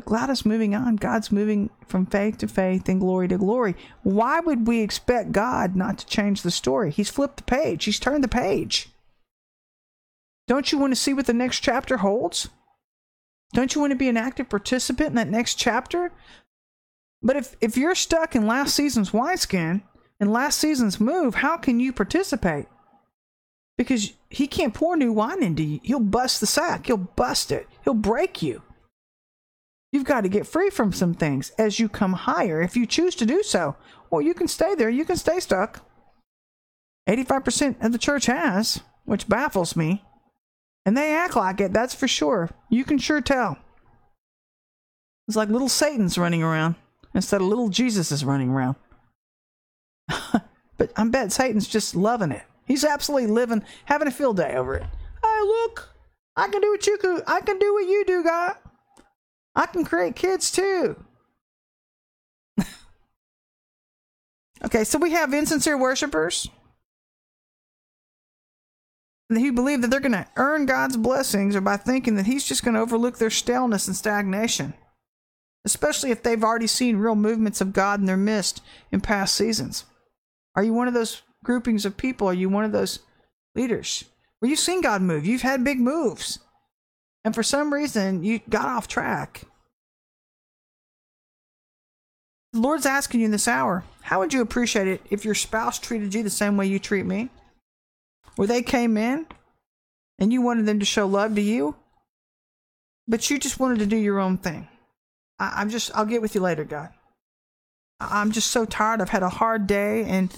[0.00, 0.96] Cloud is moving on.
[0.96, 3.76] God's moving from faith to faith and glory to glory.
[4.02, 6.90] Why would we expect God not to change the story?
[6.90, 8.88] He's flipped the page, He's turned the page.
[10.46, 12.48] Don't you want to see what the next chapter holds?
[13.54, 16.10] Don't you want to be an active participant in that next chapter?
[17.22, 19.82] But if, if you're stuck in last season's wineskin
[20.20, 22.66] and last season's move, how can you participate?
[23.78, 25.80] Because he can't pour new wine into you.
[25.82, 26.86] He'll bust the sack.
[26.86, 27.66] He'll bust it.
[27.84, 28.62] He'll break you.
[29.94, 33.14] You've got to get free from some things as you come higher if you choose
[33.14, 33.76] to do so.
[34.10, 35.86] Or you can stay there, you can stay stuck.
[37.08, 40.02] 85% of the church has, which baffles me.
[40.84, 42.50] And they act like it, that's for sure.
[42.68, 43.56] You can sure tell.
[45.28, 46.74] It's like little Satan's running around
[47.14, 48.74] instead of little Jesus is running around.
[50.76, 52.42] but I bet Satan's just loving it.
[52.66, 54.82] He's absolutely living, having a field day over it.
[55.22, 55.94] Hey, look,
[56.34, 57.22] I can do what you can.
[57.28, 58.56] I can do what you do, God.
[59.54, 60.96] I can create kids too.
[64.64, 66.48] okay, so we have insincere worshipers
[69.28, 72.64] who believe that they're going to earn God's blessings or by thinking that He's just
[72.64, 74.74] going to overlook their staleness and stagnation,
[75.64, 79.84] especially if they've already seen real movements of God in their midst in past seasons.
[80.54, 82.28] Are you one of those groupings of people?
[82.28, 83.00] Are you one of those
[83.54, 84.04] leaders
[84.38, 85.26] where you've seen God move?
[85.26, 86.38] You've had big moves
[87.24, 89.42] and for some reason you got off track.
[92.52, 95.78] The Lord's asking you in this hour, how would you appreciate it if your spouse
[95.78, 97.30] treated you the same way you treat me?
[98.36, 99.26] Where they came in
[100.18, 101.74] and you wanted them to show love to you,
[103.08, 104.68] but you just wanted to do your own thing.
[105.38, 106.90] I, am just, I'll get with you later, God.
[108.00, 109.00] I'm just so tired.
[109.00, 110.34] I've had a hard day and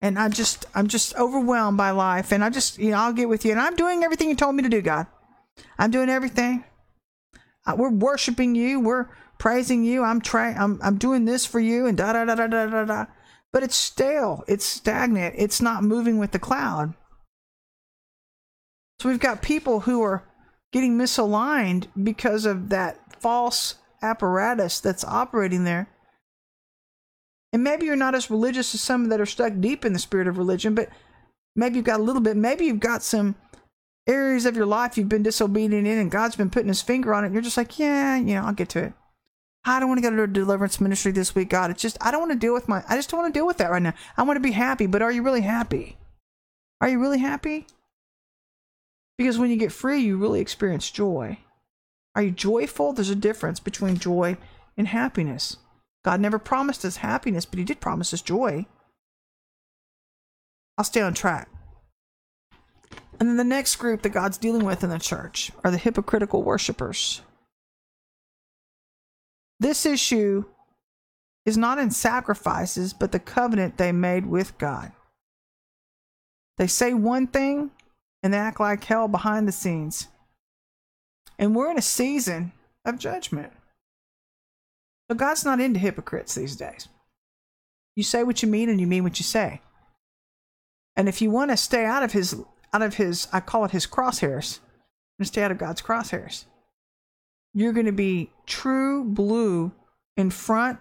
[0.00, 3.28] and I just I'm just overwhelmed by life and I just you know I'll get
[3.28, 5.06] with you and I'm doing everything you told me to do, God.
[5.78, 6.64] I'm doing everything.
[7.76, 8.80] We're worshiping you.
[8.80, 10.02] We're praising you.
[10.02, 10.56] I'm trying.
[10.58, 13.06] I'm I'm doing this for you, and da da da da da da da.
[13.52, 14.44] But it's stale.
[14.48, 15.34] It's stagnant.
[15.36, 16.94] It's not moving with the cloud.
[19.00, 20.22] So we've got people who are
[20.72, 25.88] getting misaligned because of that false apparatus that's operating there.
[27.52, 30.28] And maybe you're not as religious as some that are stuck deep in the spirit
[30.28, 30.88] of religion, but
[31.54, 32.36] maybe you've got a little bit.
[32.36, 33.34] Maybe you've got some
[34.06, 37.24] areas of your life you've been disobedient in and God's been putting his finger on
[37.24, 38.92] it, you're just like, yeah, you know, I'll get to it.
[39.64, 41.70] I don't want to go to a deliverance ministry this week, God.
[41.70, 43.46] It's just, I don't want to deal with my, I just don't want to deal
[43.46, 43.94] with that right now.
[44.16, 45.98] I want to be happy, but are you really happy?
[46.80, 47.66] Are you really happy?
[49.16, 51.38] Because when you get free, you really experience joy.
[52.16, 52.92] Are you joyful?
[52.92, 54.36] There's a difference between joy
[54.76, 55.58] and happiness.
[56.04, 58.66] God never promised us happiness, but He did promise us joy.
[60.76, 61.48] I'll stay on track.
[63.22, 66.42] And then the next group that God's dealing with in the church are the hypocritical
[66.42, 67.22] worshipers.
[69.60, 70.46] This issue
[71.46, 74.90] is not in sacrifices, but the covenant they made with God.
[76.58, 77.70] They say one thing
[78.24, 80.08] and they act like hell behind the scenes.
[81.38, 82.50] And we're in a season
[82.84, 83.52] of judgment.
[85.08, 86.88] So God's not into hypocrites these days.
[87.94, 89.60] You say what you mean and you mean what you say.
[90.96, 92.34] And if you want to stay out of his
[92.72, 94.60] out of his I call it his crosshairs,
[95.18, 96.44] and stay out of God's crosshairs.
[97.54, 99.72] You're going to be true blue
[100.16, 100.78] in front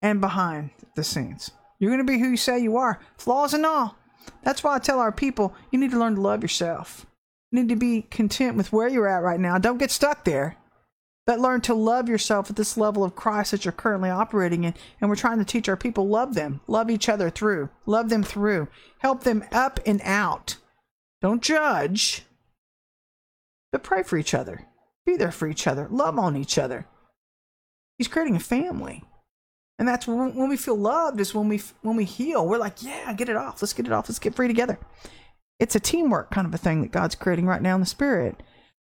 [0.00, 1.52] and behind the scenes.
[1.78, 3.96] You're going to be who you say you are, flaws and all.
[4.42, 7.06] That's why I tell our people you need to learn to love yourself.
[7.50, 9.58] You need to be content with where you're at right now.
[9.58, 10.56] Don't get stuck there,
[11.26, 14.74] but learn to love yourself at this level of Christ that you're currently operating in.
[15.00, 18.22] And we're trying to teach our people love them, love each other through, love them
[18.22, 18.68] through,
[18.98, 20.56] help them up and out.
[21.22, 22.24] Don't judge,
[23.70, 24.66] but pray for each other.
[25.06, 25.86] Be there for each other.
[25.88, 26.86] Love on each other.
[27.96, 29.04] He's creating a family.
[29.78, 32.46] And that's when, we feel loved is when we when we heal.
[32.46, 33.62] We're like, yeah, get it off.
[33.62, 34.08] Let's get it off.
[34.08, 34.78] Let's get free together.
[35.58, 38.42] It's a teamwork kind of a thing that God's creating right now in the spirit,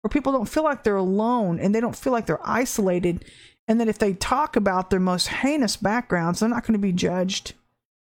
[0.01, 3.25] where people don't feel like they're alone and they don't feel like they're isolated,
[3.67, 6.93] and that if they talk about their most heinous backgrounds, they're not going to be
[6.93, 7.53] judged.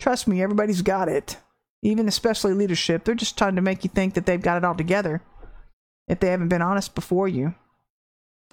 [0.01, 1.37] Trust me, everybody's got it.
[1.83, 4.75] Even especially leadership, they're just trying to make you think that they've got it all
[4.75, 5.23] together
[6.09, 7.55] if they haven't been honest before you.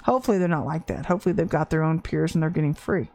[0.04, 1.06] Hopefully, they're not like that.
[1.06, 3.10] Hopefully, they've got their own peers and they're getting free.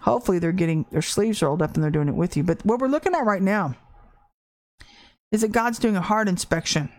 [0.00, 2.42] Hopefully, they're getting their sleeves rolled up and they're doing it with you.
[2.42, 3.74] But what we're looking at right now
[5.30, 6.90] is that God's doing a heart inspection.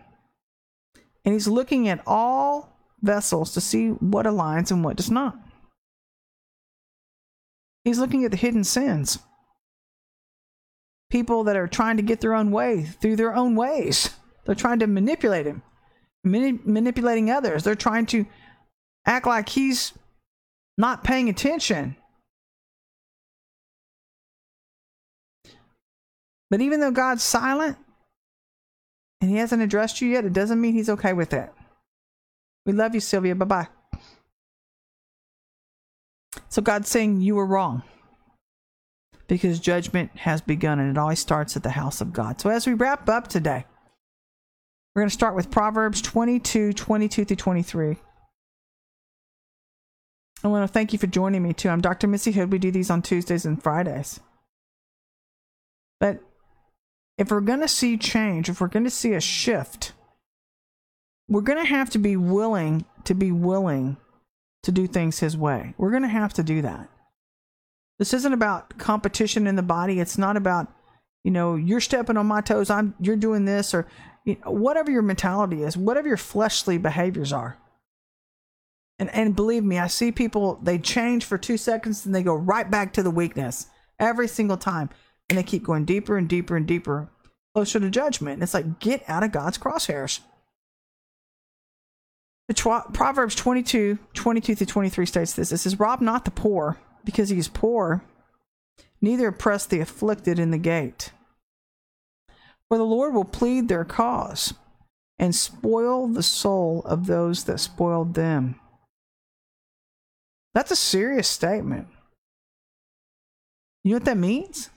[1.24, 5.36] And He's looking at all vessels to see what aligns and what does not.
[7.84, 9.18] He's looking at the hidden sins.
[11.10, 14.10] People that are trying to get their own way through their own ways.
[14.44, 15.62] They're trying to manipulate Him,
[16.24, 17.64] Mani- manipulating others.
[17.64, 18.26] They're trying to
[19.06, 19.92] act like He's
[20.78, 21.96] not paying attention
[26.50, 27.78] But even though God's silent
[29.20, 31.50] and He hasn't addressed you yet, it doesn't mean He's okay with it.
[32.66, 33.34] We love you, Sylvia.
[33.34, 33.68] Bye bye.
[36.48, 37.82] So God's saying you were wrong
[39.30, 42.40] because judgment has begun and it always starts at the house of God.
[42.40, 43.64] So as we wrap up today,
[44.94, 47.96] we're going to start with Proverbs 22 22 through 23.
[50.42, 51.68] I want to thank you for joining me too.
[51.68, 52.08] I'm Dr.
[52.08, 52.50] Missy Hood.
[52.50, 54.18] We do these on Tuesdays and Fridays.
[56.00, 56.20] But
[57.16, 59.92] if we're going to see change, if we're going to see a shift,
[61.28, 63.96] we're going to have to be willing to be willing
[64.64, 65.74] to do things His way.
[65.78, 66.88] We're going to have to do that.
[68.00, 70.00] This isn't about competition in the body.
[70.00, 70.72] It's not about,
[71.22, 72.70] you know, you're stepping on my toes.
[72.70, 73.86] I'm you're doing this or
[74.24, 77.58] you know, whatever your mentality is, whatever your fleshly behaviors are.
[78.98, 82.34] And and believe me, I see people they change for two seconds and they go
[82.34, 83.66] right back to the weakness
[83.98, 84.88] every single time
[85.28, 87.10] and they keep going deeper and deeper and deeper
[87.54, 88.42] closer to judgment.
[88.42, 90.20] It's like, get out of God's crosshairs.
[92.48, 95.52] The tw- Proverbs 22, 22 through 23 states this.
[95.52, 98.02] It says, Rob not the poor because he is poor,
[99.00, 101.12] neither oppress the afflicted in the gate.
[102.68, 104.54] For the Lord will plead their cause
[105.18, 108.58] and spoil the soul of those that spoiled them.
[110.54, 111.88] That's a serious statement.
[113.84, 114.70] You know what that means?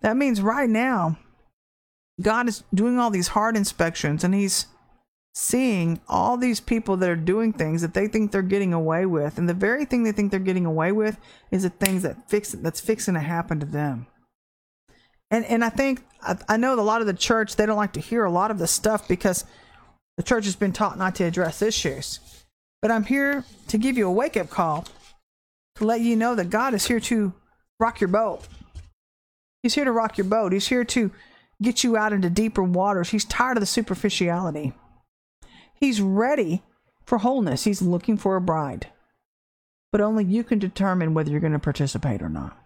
[0.00, 1.18] That means right now,
[2.20, 4.66] God is doing all these hard inspections and He's
[5.34, 9.36] seeing all these people that are doing things that they think they're getting away with.
[9.36, 11.18] And the very thing they think they're getting away with
[11.50, 14.06] is the things that fix that's fixing to happen to them.
[15.30, 17.94] And and I think I, I know a lot of the church they don't like
[17.94, 19.44] to hear a lot of this stuff because
[20.16, 22.20] the church has been taught not to address issues.
[22.80, 24.86] But I'm here to give you a wake up call
[25.76, 27.32] to let you know that God is here to
[27.80, 28.46] rock your boat.
[29.64, 30.52] He's here to rock your boat.
[30.52, 31.10] He's here to
[31.60, 33.08] get you out into deeper waters.
[33.08, 34.74] He's tired of the superficiality.
[35.84, 36.62] He's ready
[37.04, 37.64] for wholeness.
[37.64, 38.86] He's looking for a bride.
[39.92, 42.56] But only you can determine whether you're going to participate or not.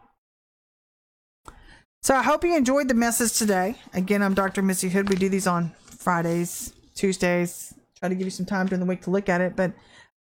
[2.01, 3.75] So I hope you enjoyed the message today.
[3.93, 4.63] Again, I'm Dr.
[4.63, 5.09] Missy Hood.
[5.09, 7.75] We do these on Fridays, Tuesdays.
[7.99, 9.57] Try to give you some time during the week to look at it.
[9.57, 9.73] But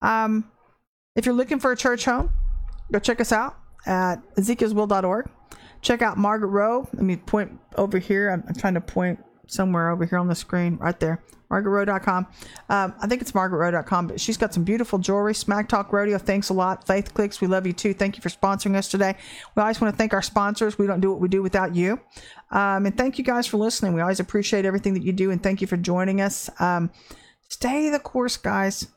[0.01, 0.49] um,
[1.15, 2.31] if you're looking for a church home,
[2.91, 5.29] go check us out at ezekielswill.org
[5.81, 6.87] check out Margaret Rowe.
[6.93, 8.29] Let me point over here.
[8.29, 11.23] I'm, I'm trying to point somewhere over here on the screen, right there.
[11.51, 12.27] MargaretRowe.com.
[12.69, 15.33] Um, I think it's MargaretRowe.com, but she's got some beautiful jewelry.
[15.33, 16.85] Smack Talk Rodeo, thanks a lot.
[16.85, 17.93] Faith Clicks, we love you too.
[17.93, 19.15] Thank you for sponsoring us today.
[19.55, 20.77] We always want to thank our sponsors.
[20.77, 21.99] We don't do what we do without you.
[22.51, 23.93] Um, and thank you guys for listening.
[23.93, 26.49] We always appreciate everything that you do, and thank you for joining us.
[26.59, 26.91] Um,
[27.49, 28.87] stay the course, guys.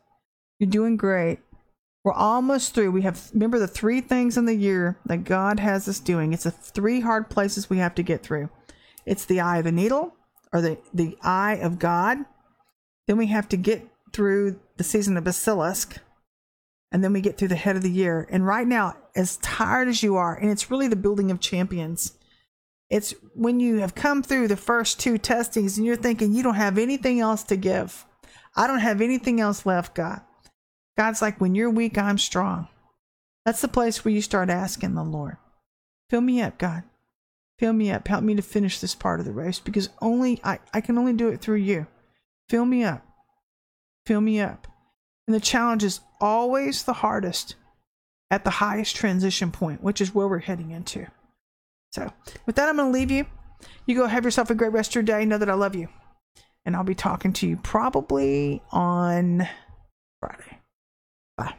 [0.58, 1.38] You're doing great.
[2.02, 2.92] We're almost through.
[2.92, 6.32] We have remember the three things in the year that God has us doing.
[6.32, 8.48] It's the three hard places we have to get through.
[9.04, 10.14] It's the eye of the needle,
[10.52, 12.18] or the the eye of God.
[13.06, 15.98] Then we have to get through the season of basilisk,
[16.92, 18.26] and then we get through the head of the year.
[18.30, 22.16] And right now, as tired as you are, and it's really the building of champions.
[22.88, 26.56] It's when you have come through the first two testings and you're thinking you don't
[26.56, 28.04] have anything else to give.
[28.56, 30.22] I don't have anything else left, God.
[30.98, 32.66] God's like, when you're weak, I'm strong.
[33.46, 35.36] That's the place where you start asking the Lord,
[36.10, 36.82] fill me up, God.
[37.60, 38.08] Fill me up.
[38.08, 41.12] Help me to finish this part of the race because only I, I can only
[41.12, 41.86] do it through you.
[42.48, 43.06] Fill me up.
[44.06, 44.66] Fill me up.
[45.26, 47.56] And the challenge is always the hardest
[48.30, 51.06] at the highest transition point, which is where we're heading into.
[51.92, 52.10] So,
[52.46, 53.26] with that, I'm going to leave you.
[53.84, 55.26] You go have yourself a great rest of your day.
[55.26, 55.88] Know that I love you.
[56.64, 59.46] And I'll be talking to you probably on
[60.18, 60.60] Friday.
[61.36, 61.56] Bye.